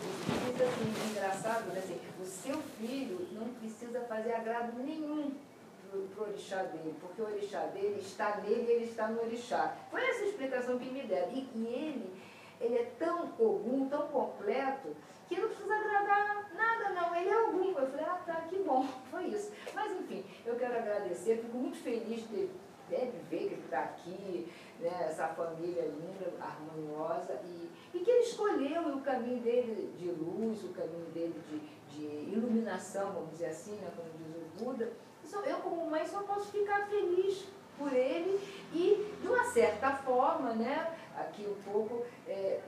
diz 0.53 0.61
assim, 0.61 1.11
engraçado, 1.11 1.73
né, 1.73 1.79
assim, 1.79 1.99
o 2.21 2.25
seu 2.25 2.57
filho 2.79 3.27
não 3.33 3.49
precisa 3.55 4.01
fazer 4.01 4.33
agrado 4.33 4.77
nenhum 4.81 5.31
pro, 5.89 6.01
pro 6.03 6.23
orixá 6.29 6.63
dele, 6.63 6.95
porque 7.01 7.21
o 7.21 7.25
orixá 7.25 7.65
dele 7.65 7.99
está 7.99 8.37
nele 8.37 8.65
e 8.67 8.71
ele 8.71 8.85
está 8.85 9.07
no 9.07 9.21
orixá. 9.21 9.75
Foi 9.89 10.01
essa 10.01 10.23
explicação 10.23 10.79
que 10.79 10.89
me 10.89 11.03
deram. 11.03 11.31
E, 11.31 11.49
e 11.53 11.67
ele, 11.67 12.13
ele 12.61 12.75
é 12.75 12.91
tão 12.97 13.33
ogum, 13.37 13.89
tão 13.89 14.07
completo, 14.07 14.95
que 15.27 15.39
não 15.39 15.49
precisa 15.49 15.75
agradar 15.75 16.49
nada, 16.55 16.89
não. 16.93 17.15
Ele 17.15 17.29
é 17.29 17.33
algum. 17.33 17.77
Eu 17.77 17.87
falei, 17.87 18.05
ah, 18.05 18.21
tá, 18.25 18.41
que 18.49 18.57
bom, 18.59 18.87
foi 19.09 19.25
isso. 19.25 19.51
Mas, 19.73 19.91
enfim, 19.91 20.23
eu 20.45 20.55
quero 20.55 20.77
agradecer, 20.77 21.37
fico 21.37 21.57
muito 21.57 21.77
feliz 21.77 22.27
de, 22.29 22.37
né, 22.37 22.49
de 22.97 23.17
ver 23.29 23.47
que 23.47 23.53
ele 23.53 23.61
está 23.63 23.79
aqui, 23.79 24.51
né, 24.79 25.05
essa 25.07 25.27
família 25.27 25.83
linda, 25.83 26.33
harmoniosa, 26.39 27.39
e, 27.45 27.69
e 27.97 27.99
que 27.99 28.09
ele 28.09 28.23
escolheu 28.23 28.81
o 28.89 29.01
caminho 29.01 29.41
dele 29.41 29.93
de 29.97 30.09
luz, 30.09 30.63
o 30.63 30.69
caminho 30.69 31.05
dele 31.13 31.35
de, 31.49 31.97
de 31.97 32.31
iluminação, 32.31 33.11
vamos 33.13 33.31
dizer 33.31 33.47
assim, 33.47 33.75
né, 33.75 33.91
como 33.95 34.09
diz 34.17 34.35
o 34.35 34.65
Buda. 34.65 34.91
Eu, 35.45 35.57
como 35.57 35.89
mãe, 35.89 36.05
só 36.05 36.23
posso 36.23 36.51
ficar 36.51 36.87
feliz 36.87 37.45
por 37.77 37.93
ele 37.93 38.39
e, 38.73 39.15
de 39.21 39.27
uma 39.27 39.45
certa 39.45 39.91
forma, 39.91 40.53
né, 40.53 40.93
aqui 41.17 41.47
um 41.47 41.71
pouco, 41.71 42.05
é, 42.27 42.59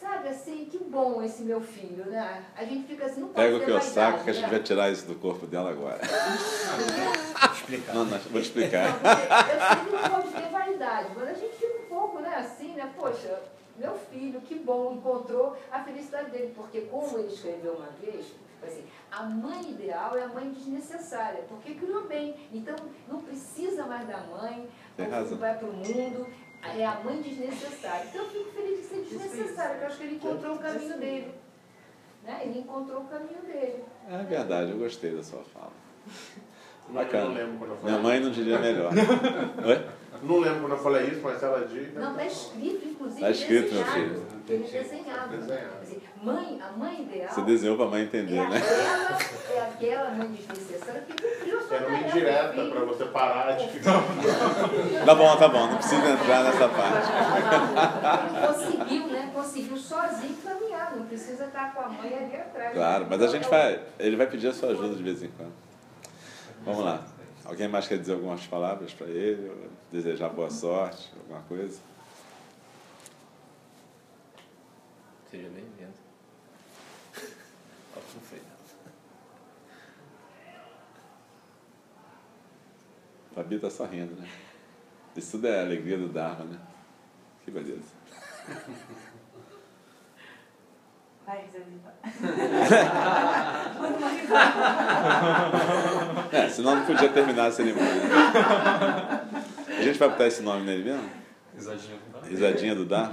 sabe 0.00 0.28
assim, 0.28 0.64
que 0.64 0.78
bom 0.78 1.22
esse 1.22 1.42
meu 1.42 1.60
filho, 1.60 2.06
né? 2.06 2.44
A 2.56 2.64
gente 2.64 2.86
fica 2.86 3.06
assim, 3.06 3.20
não 3.20 3.28
pode 3.28 3.46
Pega 3.46 3.56
o 3.56 3.64
que 3.64 3.70
eu 3.70 3.80
saco 3.80 4.24
que 4.24 4.30
a 4.30 4.32
gente 4.32 4.44
né? 4.44 4.50
vai 4.50 4.62
tirar 4.62 4.90
isso 4.90 5.06
do 5.06 5.14
corpo 5.14 5.46
dela 5.46 5.70
agora. 5.70 6.00
Explicar. 7.70 7.94
Não, 7.94 8.04
não, 8.04 8.18
vou 8.18 8.40
te 8.40 8.46
explicar. 8.46 9.00
Não, 9.02 9.10
eu 9.10 9.84
que 9.84 9.92
não 9.92 10.10
pode 10.10 10.32
ter 10.32 10.50
vaidade, 10.50 11.08
mas 11.16 11.28
a 11.28 11.34
gente 11.34 11.56
fica 11.56 11.78
um 11.82 11.86
pouco, 11.86 12.18
né, 12.20 12.34
assim, 12.36 12.74
né? 12.74 12.92
Poxa, 12.98 13.40
meu 13.76 13.96
filho, 14.10 14.40
que 14.40 14.56
bom, 14.56 14.94
encontrou 14.94 15.56
a 15.70 15.82
felicidade 15.84 16.30
dele, 16.30 16.52
porque 16.56 16.82
como 16.82 17.18
ele 17.18 17.28
escreveu 17.28 17.74
uma 17.74 17.88
vez, 18.02 18.26
assim, 18.62 18.84
a 19.10 19.22
mãe 19.22 19.70
ideal 19.70 20.16
é 20.16 20.24
a 20.24 20.28
mãe 20.28 20.50
desnecessária, 20.50 21.44
porque 21.48 21.74
criou 21.74 22.06
bem. 22.06 22.36
Então, 22.52 22.74
não 23.08 23.22
precisa 23.22 23.86
mais 23.86 24.06
da 24.06 24.18
mãe, 24.18 24.68
Tem 24.96 25.06
o 25.06 25.10
razão. 25.10 25.28
filho 25.28 25.40
vai 25.40 25.58
para 25.58 25.68
o 25.68 25.72
mundo, 25.72 26.26
é 26.62 26.84
a 26.84 27.00
mãe 27.00 27.22
desnecessária. 27.22 28.06
Então, 28.08 28.22
eu 28.24 28.30
fico 28.30 28.50
feliz 28.50 28.80
de 28.80 28.84
ser 28.86 29.00
desnecessária, 29.02 29.70
porque 29.70 29.84
eu 29.84 29.88
acho 29.88 29.96
que 29.96 30.04
ele 30.04 30.16
encontrou 30.16 30.56
o 30.56 30.58
caminho 30.58 30.98
dele. 30.98 31.34
Né? 32.22 32.40
Ele 32.44 32.58
encontrou 32.58 33.00
o 33.00 33.06
caminho 33.06 33.40
dele. 33.42 33.84
É 34.10 34.22
verdade, 34.24 34.72
eu 34.72 34.78
gostei 34.78 35.14
da 35.14 35.22
sua 35.22 35.42
fala. 35.44 35.72
Bacana. 36.92 37.24
não 37.24 37.34
lembro 37.34 37.58
quando 37.58 37.70
eu 37.70 37.76
falei. 37.76 37.90
Minha 37.92 38.02
mãe 38.02 38.20
não 38.20 38.30
diria 38.30 38.58
melhor. 38.58 38.90
Oi? 39.64 39.86
Não 40.22 40.38
lembro 40.38 40.60
quando 40.60 40.72
eu 40.72 40.78
falei 40.78 41.06
isso, 41.06 41.20
mas 41.22 41.42
ela 41.42 41.66
diz. 41.66 41.94
Não, 41.94 42.10
está 42.10 42.24
escrito, 42.26 42.88
inclusive, 42.88 43.20
Tá 43.22 43.30
escrito, 43.30 43.74
meu 43.74 43.84
desenhado. 43.84 43.92
filho. 43.92 44.26
Ele 44.50 44.64
é 44.64 44.82
desenhado. 44.82 45.36
Desenhado. 45.36 45.66
Assim, 45.82 46.02
mãe, 46.22 46.60
a 46.60 46.76
mãe 46.76 47.02
ideal 47.02 47.28
Você 47.30 47.40
desenhou 47.42 47.76
pra 47.76 47.86
mãe 47.86 48.00
é, 48.02 48.04
entender, 48.04 48.48
né? 48.50 48.56
aquela, 48.58 49.56
é 49.56 49.60
aquela 49.70 50.10
mãe 50.10 50.28
desnecessária 50.28 51.02
que 51.08 51.12
cumpriu 51.22 51.58
a 51.58 51.62
sua 51.62 51.76
Era 51.76 51.86
uma 51.88 51.98
indireta 52.00 52.64
para 52.64 52.80
você 52.84 53.04
parar 53.06 53.52
de 53.52 53.68
ficar. 53.72 54.02
Tá 55.06 55.14
bom, 55.14 55.36
tá 55.36 55.48
bom, 55.48 55.66
não 55.68 55.76
precisa 55.76 56.06
entrar 56.10 56.44
nessa 56.44 56.68
parte. 56.68 57.08
Ele 58.36 58.46
conseguiu, 58.46 59.06
né? 59.06 59.30
Conseguiu 59.32 59.76
sozinho 59.78 60.36
caminhar, 60.44 60.96
não 60.96 61.06
precisa 61.06 61.44
estar 61.46 61.72
com 61.74 61.80
a 61.80 61.88
mãe 61.88 62.12
ali 62.14 62.36
atrás. 62.36 62.74
Claro, 62.74 63.06
mas 63.08 63.22
a 63.22 63.26
gente 63.28 63.48
vai. 63.48 63.80
Ele 63.98 64.16
vai 64.16 64.26
pedir 64.26 64.48
a 64.48 64.52
sua 64.52 64.70
ajuda 64.70 64.94
de 64.96 65.02
vez 65.02 65.22
em 65.22 65.28
quando. 65.28 65.52
Vamos 66.64 66.84
lá. 66.84 67.04
Alguém 67.44 67.68
mais 67.68 67.88
quer 67.88 67.98
dizer 67.98 68.12
algumas 68.12 68.46
palavras 68.46 68.92
para 68.92 69.06
ele? 69.06 69.70
Desejar 69.90 70.28
boa 70.28 70.50
sorte, 70.50 71.10
alguma 71.18 71.40
coisa? 71.42 71.80
Seja 75.30 75.48
bem-vindo. 75.48 75.94
Ó, 77.96 78.00
não 78.14 78.22
sei. 78.28 78.42
Fabi 83.34 83.58
tá 83.58 83.70
só 83.70 83.84
rindo, 83.86 84.14
né? 84.16 84.28
Isso 85.16 85.32
tudo 85.32 85.46
é 85.48 85.60
a 85.60 85.62
alegria 85.62 85.96
do 85.96 86.08
Dharma, 86.08 86.44
né? 86.44 86.60
Que 87.44 87.50
beleza. 87.50 87.92
Vai, 91.30 91.44
Zezita. 91.52 91.94
Manda 93.80 93.96
uma 93.98 94.08
risada. 94.08 94.50
É, 96.36 96.48
senão 96.48 96.74
não 96.74 96.84
podia 96.86 97.08
terminar 97.08 97.46
a 97.46 97.52
cerimônia. 97.52 97.94
né? 97.94 99.28
A 99.78 99.82
gente 99.82 99.96
vai 99.96 100.08
botar 100.08 100.26
esse 100.26 100.42
nome 100.42 100.66
nele 100.66 100.82
mesmo? 100.82 101.08
Risadinha 101.54 101.98
com 101.98 102.10
dó. 102.18 102.26
Risadinha 102.26 102.74
do 102.74 102.84
Dharma? 102.84 103.12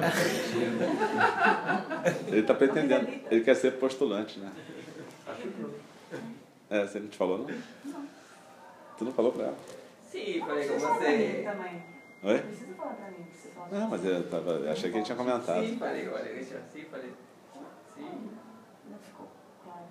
Ele 2.28 2.41
tá 2.41 2.55
pretendendo. 2.55 3.07
Ele 3.30 3.41
quer 3.43 3.55
ser 3.55 3.74
postulante, 3.74 4.39
né? 4.39 4.51
Acho 5.28 5.41
que 5.41 5.49
É, 6.72 6.88
você 6.88 6.99
não 6.99 7.07
te 7.09 7.18
falou, 7.18 7.38
não? 7.38 7.45
Tu 8.97 9.05
não 9.05 9.11
falou 9.11 9.32
pra 9.32 9.43
ela? 9.45 9.57
Sim, 10.11 10.39
falei 10.43 10.68
com 10.68 10.80
você. 10.80 11.43
também. 11.45 11.84
Oi? 12.24 12.34
Não 12.34 12.39
precisa 12.47 12.74
falar 12.76 12.93
pra 12.93 13.11
mim, 13.11 13.24
precisa 13.30 13.53
falar 13.53 13.68
pra 13.68 13.78
Não, 13.78 13.86
mim. 13.86 13.91
mas 13.91 14.05
eu 14.05 14.24
tava, 14.28 14.51
eu 14.53 14.72
achei 14.72 14.89
que 14.89 14.97
ele 14.97 15.05
tinha 15.05 15.15
comentado. 15.18 15.63
Sim, 15.63 15.78
falei 15.78 16.05
você. 16.09 16.57
Sim, 16.74 16.86
falei. 16.89 17.11
Sim. 17.97 18.29
Não 18.89 18.97
ficou 18.99 19.27
claro. 19.63 19.85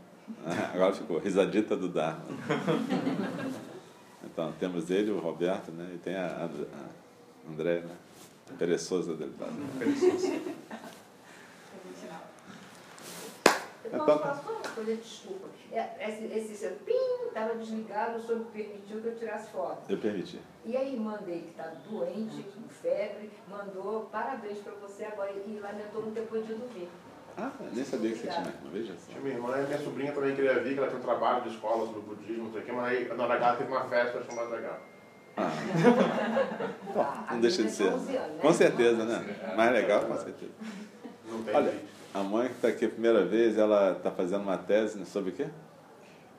Agora 0.74 0.92
ficou, 0.94 1.18
risadita 1.18 1.76
do 1.76 1.88
Dharma. 1.88 2.24
Então, 4.24 4.52
temos 4.58 4.90
ele, 4.90 5.10
o 5.12 5.18
Roberto, 5.18 5.70
né? 5.72 5.92
E 5.94 5.98
tem 5.98 6.14
a, 6.14 6.26
a, 6.26 7.50
André, 7.50 7.80
né? 7.80 7.96
Pereçosa 8.58 9.14
dele. 9.14 9.32
Tá? 9.38 9.46
Eu 13.84 13.90
Então- 14.02 14.18
posso 14.18 14.42
só 14.44 14.50
uma 14.52 14.60
coisa, 14.74 14.96
desculpa. 14.96 15.46
É, 15.72 16.08
Esse, 16.10 16.24
esse 16.38 16.56
seu 16.56 16.72
pim 16.84 16.92
estava 17.28 17.54
desligado, 17.54 18.18
o 18.18 18.26
senhor 18.26 18.44
permitiu 18.52 19.00
que 19.00 19.06
eu 19.08 19.16
tirasse 19.16 19.50
foto. 19.50 19.90
Eu 19.90 19.98
permiti. 19.98 20.40
E 20.64 20.76
a 20.76 20.82
irmã 20.84 21.16
dele, 21.18 21.42
que 21.42 21.50
está 21.50 21.72
doente, 21.88 22.42
com 22.54 22.68
febre, 22.68 23.30
mandou 23.48 24.06
parabéns 24.12 24.58
para 24.58 24.72
você 24.74 25.04
agora 25.04 25.30
e 25.32 25.60
lamentou 25.60 26.02
não 26.02 26.12
ter 26.12 26.22
podido 26.26 26.68
vir. 26.74 26.88
Ah, 27.38 27.50
nem 27.72 27.84
sabia 27.84 28.12
que 28.12 28.18
você 28.18 28.28
tinha 28.28 28.40
uma 28.40 28.70
veja 28.72 28.94
só. 28.94 29.08
Tinha 29.10 29.20
minha 29.20 29.34
irmã 29.34 29.58
e 29.60 29.66
minha 29.66 29.78
sobrinha 29.78 30.12
também 30.12 30.34
queria 30.34 30.58
vir, 30.60 30.72
que 30.74 30.78
ela 30.78 30.88
tem 30.88 30.98
um 30.98 31.02
trabalho 31.02 31.42
de 31.42 31.50
escola 31.50 31.84
sobre 31.86 32.00
budismo, 32.00 32.44
não 32.44 32.52
sei 32.52 32.62
o 32.62 32.64
quê, 32.64 32.72
mas 32.72 32.84
aí 32.86 33.08
na 33.14 33.24
hora 33.24 33.34
H 33.34 33.56
teve 33.56 33.70
uma 33.70 33.84
festa 33.84 34.22
chamada 34.24 34.56
H. 34.56 34.78
Ah, 35.36 35.50
Ah, 36.96 37.24
a 37.28 37.34
não 37.34 37.40
deixa 37.42 37.62
de 37.62 37.70
ser. 37.70 37.84
tem 37.84 37.92
11 37.94 38.16
anos, 38.16 38.36
né? 38.36 38.38
Com 38.42 38.52
certeza, 38.54 39.04
né? 39.04 39.54
Mais 39.54 39.72
legal, 39.72 40.00
com 40.06 40.16
certeza. 40.16 40.52
Não 41.28 41.42
tem 41.42 41.54
Olha, 41.54 41.74
a 42.14 42.22
mãe 42.22 42.48
que 42.48 42.54
está 42.54 42.68
aqui 42.68 42.86
a 42.86 42.88
primeira 42.88 43.24
vez, 43.26 43.58
ela 43.58 43.92
está 43.92 44.10
fazendo 44.10 44.42
uma 44.42 44.56
tese 44.56 45.04
sobre 45.04 45.30
o 45.30 45.32
quê? 45.34 45.46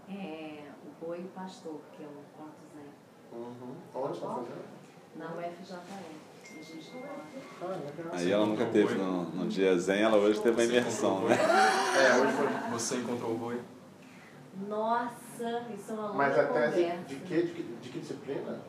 É, 0.10 0.64
o 0.84 1.06
Boi 1.06 1.20
e 1.20 1.22
o 1.22 1.28
Pastor, 1.28 1.80
que 1.96 2.04
é 2.04 2.08
o 2.08 2.10
Conto 2.36 2.56
Zen, 2.74 2.88
Uhum. 3.34 3.76
Onde 3.94 4.18
você 4.18 4.22
tá 4.26 4.34
fazendo? 4.34 4.78
na 5.16 5.26
UFJE, 5.36 5.76
Aí 8.12 8.32
ela 8.32 8.46
nunca 8.46 8.66
teve 8.66 8.96
no, 8.96 9.24
no 9.24 9.48
dia 9.48 9.78
zen, 9.78 10.02
ela 10.02 10.18
hoje 10.18 10.40
teve 10.42 10.56
uma 10.56 10.64
imersão, 10.64 11.22
né? 11.22 11.36
É, 11.36 12.22
hoje 12.22 12.34
foi. 12.34 12.48
Você 12.72 12.96
encontrou 12.98 13.32
o 13.32 13.38
boi? 13.38 13.62
Nossa, 14.68 15.66
isso 15.74 15.92
é 15.92 15.94
uma 15.94 16.04
longa 16.08 16.18
Mas 16.18 16.38
a 16.38 16.44
conversa. 16.46 16.76
tese 16.76 17.04
de 17.08 17.16
que, 17.16 17.42
de 17.42 17.52
que, 17.54 17.64
de 17.64 17.90
que 17.90 18.00
disciplina? 18.00 18.60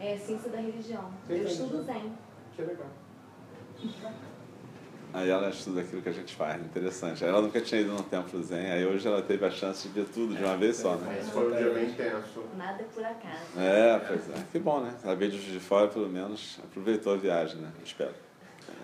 É 0.00 0.16
ciência 0.16 0.50
da 0.50 0.58
religião. 0.58 1.10
Eu 1.28 1.44
estudo. 1.44 1.82
Zen. 1.82 2.12
Que 2.54 2.62
legal. 2.62 2.86
Aí 5.14 5.30
ela 5.30 5.48
estuda 5.48 5.80
aquilo 5.80 6.02
que 6.02 6.08
a 6.08 6.12
gente 6.12 6.34
faz, 6.34 6.60
interessante. 6.60 7.22
Aí 7.22 7.30
ela 7.30 7.40
nunca 7.40 7.60
tinha 7.60 7.80
ido 7.80 7.92
no 7.92 8.02
templo 8.02 8.42
zen, 8.42 8.72
aí 8.72 8.84
hoje 8.84 9.06
ela 9.06 9.22
teve 9.22 9.46
a 9.46 9.50
chance 9.50 9.86
de 9.86 9.94
ver 9.94 10.06
tudo 10.08 10.34
de 10.34 10.42
uma 10.42 10.56
vez 10.56 10.76
só, 10.76 10.96
né? 10.96 11.18
Esse 11.20 11.30
foi 11.30 11.52
um 11.52 11.56
dia 11.56 11.70
bem 11.70 11.84
intenso. 11.84 12.42
Nada 12.56 12.82
é 12.82 12.84
por 12.92 13.04
acaso. 13.04 13.56
É, 13.56 13.98
pois 14.00 14.28
é. 14.28 14.44
Que 14.50 14.58
bom, 14.58 14.80
né? 14.80 14.92
Ela 15.04 15.14
veio 15.14 15.30
de 15.30 15.60
fora, 15.60 15.86
pelo 15.86 16.08
menos 16.08 16.58
aproveitou 16.64 17.14
a 17.14 17.16
viagem, 17.16 17.58
né? 17.58 17.70
Espero. 17.84 18.10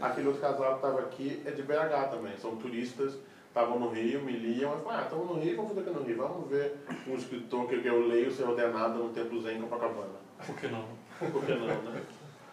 Aquele 0.01 0.29
outro 0.29 0.41
casal 0.41 0.71
que 0.71 0.87
estava 0.87 1.01
aqui 1.01 1.43
é 1.45 1.51
de 1.51 1.63
BH 1.63 2.11
também, 2.13 2.37
são 2.39 2.55
turistas, 2.55 3.19
estavam 3.49 3.81
no 3.81 3.91
Rio, 3.91 4.23
me 4.23 4.31
liam, 4.31 4.71
falei, 4.83 5.01
ah, 5.01 5.03
estamos 5.03 5.27
no 5.27 5.41
Rio, 5.41 5.57
vamos 5.57 5.71
fazer 5.73 5.81
aqui 5.81 5.99
no 5.99 6.05
Rio, 6.05 6.17
vamos 6.17 6.49
ver 6.49 6.77
um 7.09 7.15
escritor 7.17 7.67
que 7.67 7.85
eu 7.85 8.07
leio 8.07 8.31
ser 8.31 8.45
ordenado 8.45 9.01
no 9.01 9.09
Templo 9.09 9.43
Zen 9.43 9.59
em 9.59 9.63
Copacabana. 9.63 10.15
Por 10.47 10.55
que 10.55 10.69
não? 10.69 10.85
Por 11.33 11.45
que 11.45 11.55
não, 11.57 11.67
né? 11.67 12.03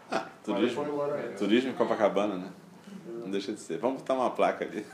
Mas 0.10 0.24
Turismo, 0.44 0.84
embora. 0.84 1.34
turismo 1.38 1.70
em 1.70 1.74
Copacabana, 1.74 2.38
né? 2.38 2.50
Não 3.28 3.32
deixa 3.32 3.52
de 3.52 3.60
ser. 3.60 3.78
Vamos 3.78 3.98
botar 3.98 4.14
uma 4.14 4.30
placa 4.30 4.64
ali. 4.64 4.86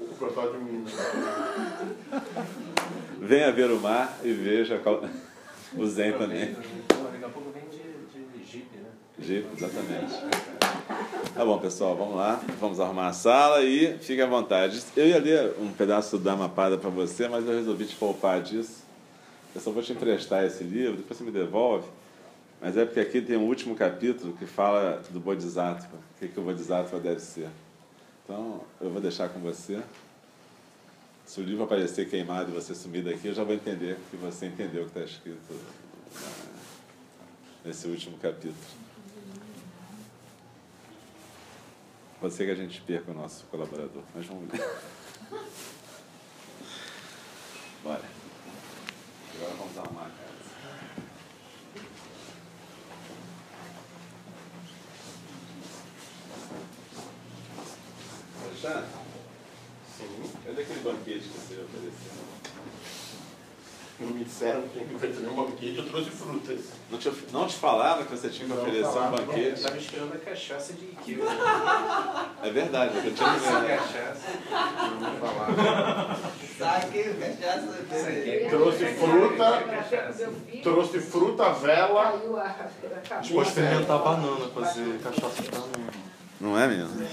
O 0.00 0.52
de 0.52 0.58
Minas. 0.64 0.92
Venha 3.20 3.52
ver 3.52 3.70
o 3.70 3.78
mar 3.78 4.18
e 4.24 4.32
veja 4.32 4.78
qual- 4.78 5.04
o 5.76 5.86
zen 5.86 6.12
também. 6.14 6.54
Daqui 6.54 7.24
a 7.24 7.28
pouco 7.28 7.52
vem 7.52 7.62
de, 7.70 7.78
de 7.78 8.44
Jeep, 8.44 8.66
né? 8.78 8.88
Jeep, 9.20 9.46
exatamente. 9.56 10.12
Tá 11.34 11.44
bom, 11.44 11.58
pessoal, 11.60 11.94
vamos 11.96 12.16
lá. 12.16 12.40
Vamos 12.60 12.80
arrumar 12.80 13.06
a 13.06 13.12
sala 13.12 13.62
e 13.62 13.96
fique 13.98 14.20
à 14.20 14.26
vontade. 14.26 14.82
Eu 14.96 15.06
ia 15.06 15.20
ler 15.20 15.54
um 15.60 15.70
pedaço 15.72 16.18
da 16.18 16.34
Mapada 16.34 16.76
para 16.76 16.90
você, 16.90 17.28
mas 17.28 17.46
eu 17.46 17.54
resolvi 17.54 17.84
te 17.86 17.94
poupar 17.94 18.42
disso. 18.42 18.82
Eu 19.54 19.60
só 19.60 19.70
vou 19.70 19.84
te 19.84 19.92
emprestar 19.92 20.44
esse 20.44 20.64
livro, 20.64 20.96
depois 20.96 21.16
você 21.16 21.22
me 21.24 21.30
devolve. 21.30 21.86
Mas 22.60 22.76
é 22.76 22.84
porque 22.84 23.00
aqui 23.00 23.20
tem 23.22 23.36
um 23.36 23.46
último 23.46 23.74
capítulo 23.76 24.36
que 24.36 24.44
fala 24.46 25.00
do 25.10 25.20
Bodhisattva, 25.20 25.96
o 25.96 26.18
que, 26.18 26.28
que 26.28 26.40
o 26.40 26.42
Bodhisattva 26.42 26.98
deve 26.98 27.20
ser. 27.20 27.48
Então, 28.24 28.64
eu 28.80 28.90
vou 28.90 29.00
deixar 29.00 29.28
com 29.28 29.38
você. 29.40 29.80
Se 31.24 31.40
o 31.40 31.44
livro 31.44 31.62
aparecer 31.64 32.08
queimado 32.08 32.50
e 32.50 32.54
você 32.54 32.74
sumir 32.74 33.04
daqui, 33.04 33.28
eu 33.28 33.34
já 33.34 33.44
vou 33.44 33.54
entender 33.54 33.96
que 34.10 34.16
você 34.16 34.46
entendeu 34.46 34.82
o 34.82 34.86
que 34.90 34.98
está 34.98 35.08
escrito 35.08 35.54
na- 36.14 36.48
nesse 37.64 37.86
último 37.86 38.18
capítulo. 38.18 38.54
Pode 42.20 42.34
ser 42.34 42.46
que 42.46 42.50
a 42.50 42.54
gente 42.56 42.80
perca 42.80 43.12
o 43.12 43.14
nosso 43.14 43.44
colaborador, 43.46 44.02
mas 44.14 44.26
vamos 44.26 44.50
ver. 44.50 44.58
Bora. 47.84 48.02
Agora 49.36 49.54
vamos 49.54 49.78
arrumar 49.78 50.06
a 50.06 50.10
casa. 50.10 50.28
Alexandre, 58.58 58.88
Sim. 59.96 60.30
cadê 60.44 60.62
aquele 60.62 60.80
banquete 60.80 61.20
que 61.20 61.38
você 61.38 61.54
ofereceu? 61.60 62.28
Não 64.00 64.08
me 64.10 64.24
disseram 64.24 64.62
que 64.62 64.68
tinha 64.70 64.84
que 64.84 64.94
oferecer 64.94 65.20
nenhum 65.22 65.34
banquete, 65.34 65.78
eu 65.78 65.88
trouxe 65.88 66.10
frutas. 66.10 66.60
Não 66.90 66.98
te, 66.98 67.12
não 67.32 67.46
te 67.46 67.54
falaram 67.56 68.04
que 68.04 68.10
você 68.16 68.28
tinha 68.28 68.48
que 68.48 68.54
Não 68.54 68.62
oferecer 68.62 68.98
um. 68.98 69.04
Eu 69.04 69.10
banquete? 69.10 69.62
tava 69.62 69.76
esperando 69.76 70.14
a 70.14 70.18
cachaça 70.18 70.72
de 70.72 70.84
Ikea. 70.86 71.24
É 72.42 72.50
verdade, 72.50 72.96
eu 72.96 73.14
tinha 73.14 73.34
que 73.34 73.40
ver. 73.40 73.76
cachaça. 73.78 74.28
Não 75.00 75.10
me 75.12 75.18
falaram. 75.20 76.16
Saque, 76.58 77.04
cachaça. 77.14 78.48
Trouxe 78.50 78.86
fruta. 78.86 80.62
Trouxe 80.62 81.00
fruta, 81.00 81.52
vela. 81.54 82.02
a, 82.02 83.16
A 83.18 83.22
gente 83.22 83.34
pode 83.34 83.50
fermentar 83.50 83.96
a 83.96 84.02
banana, 84.02 84.48
fazer 84.48 85.00
cachaça 85.00 85.42
de 85.42 85.48
banana. 85.50 85.92
Não 86.40 86.58
é, 86.58 86.68
menino? 86.68 87.08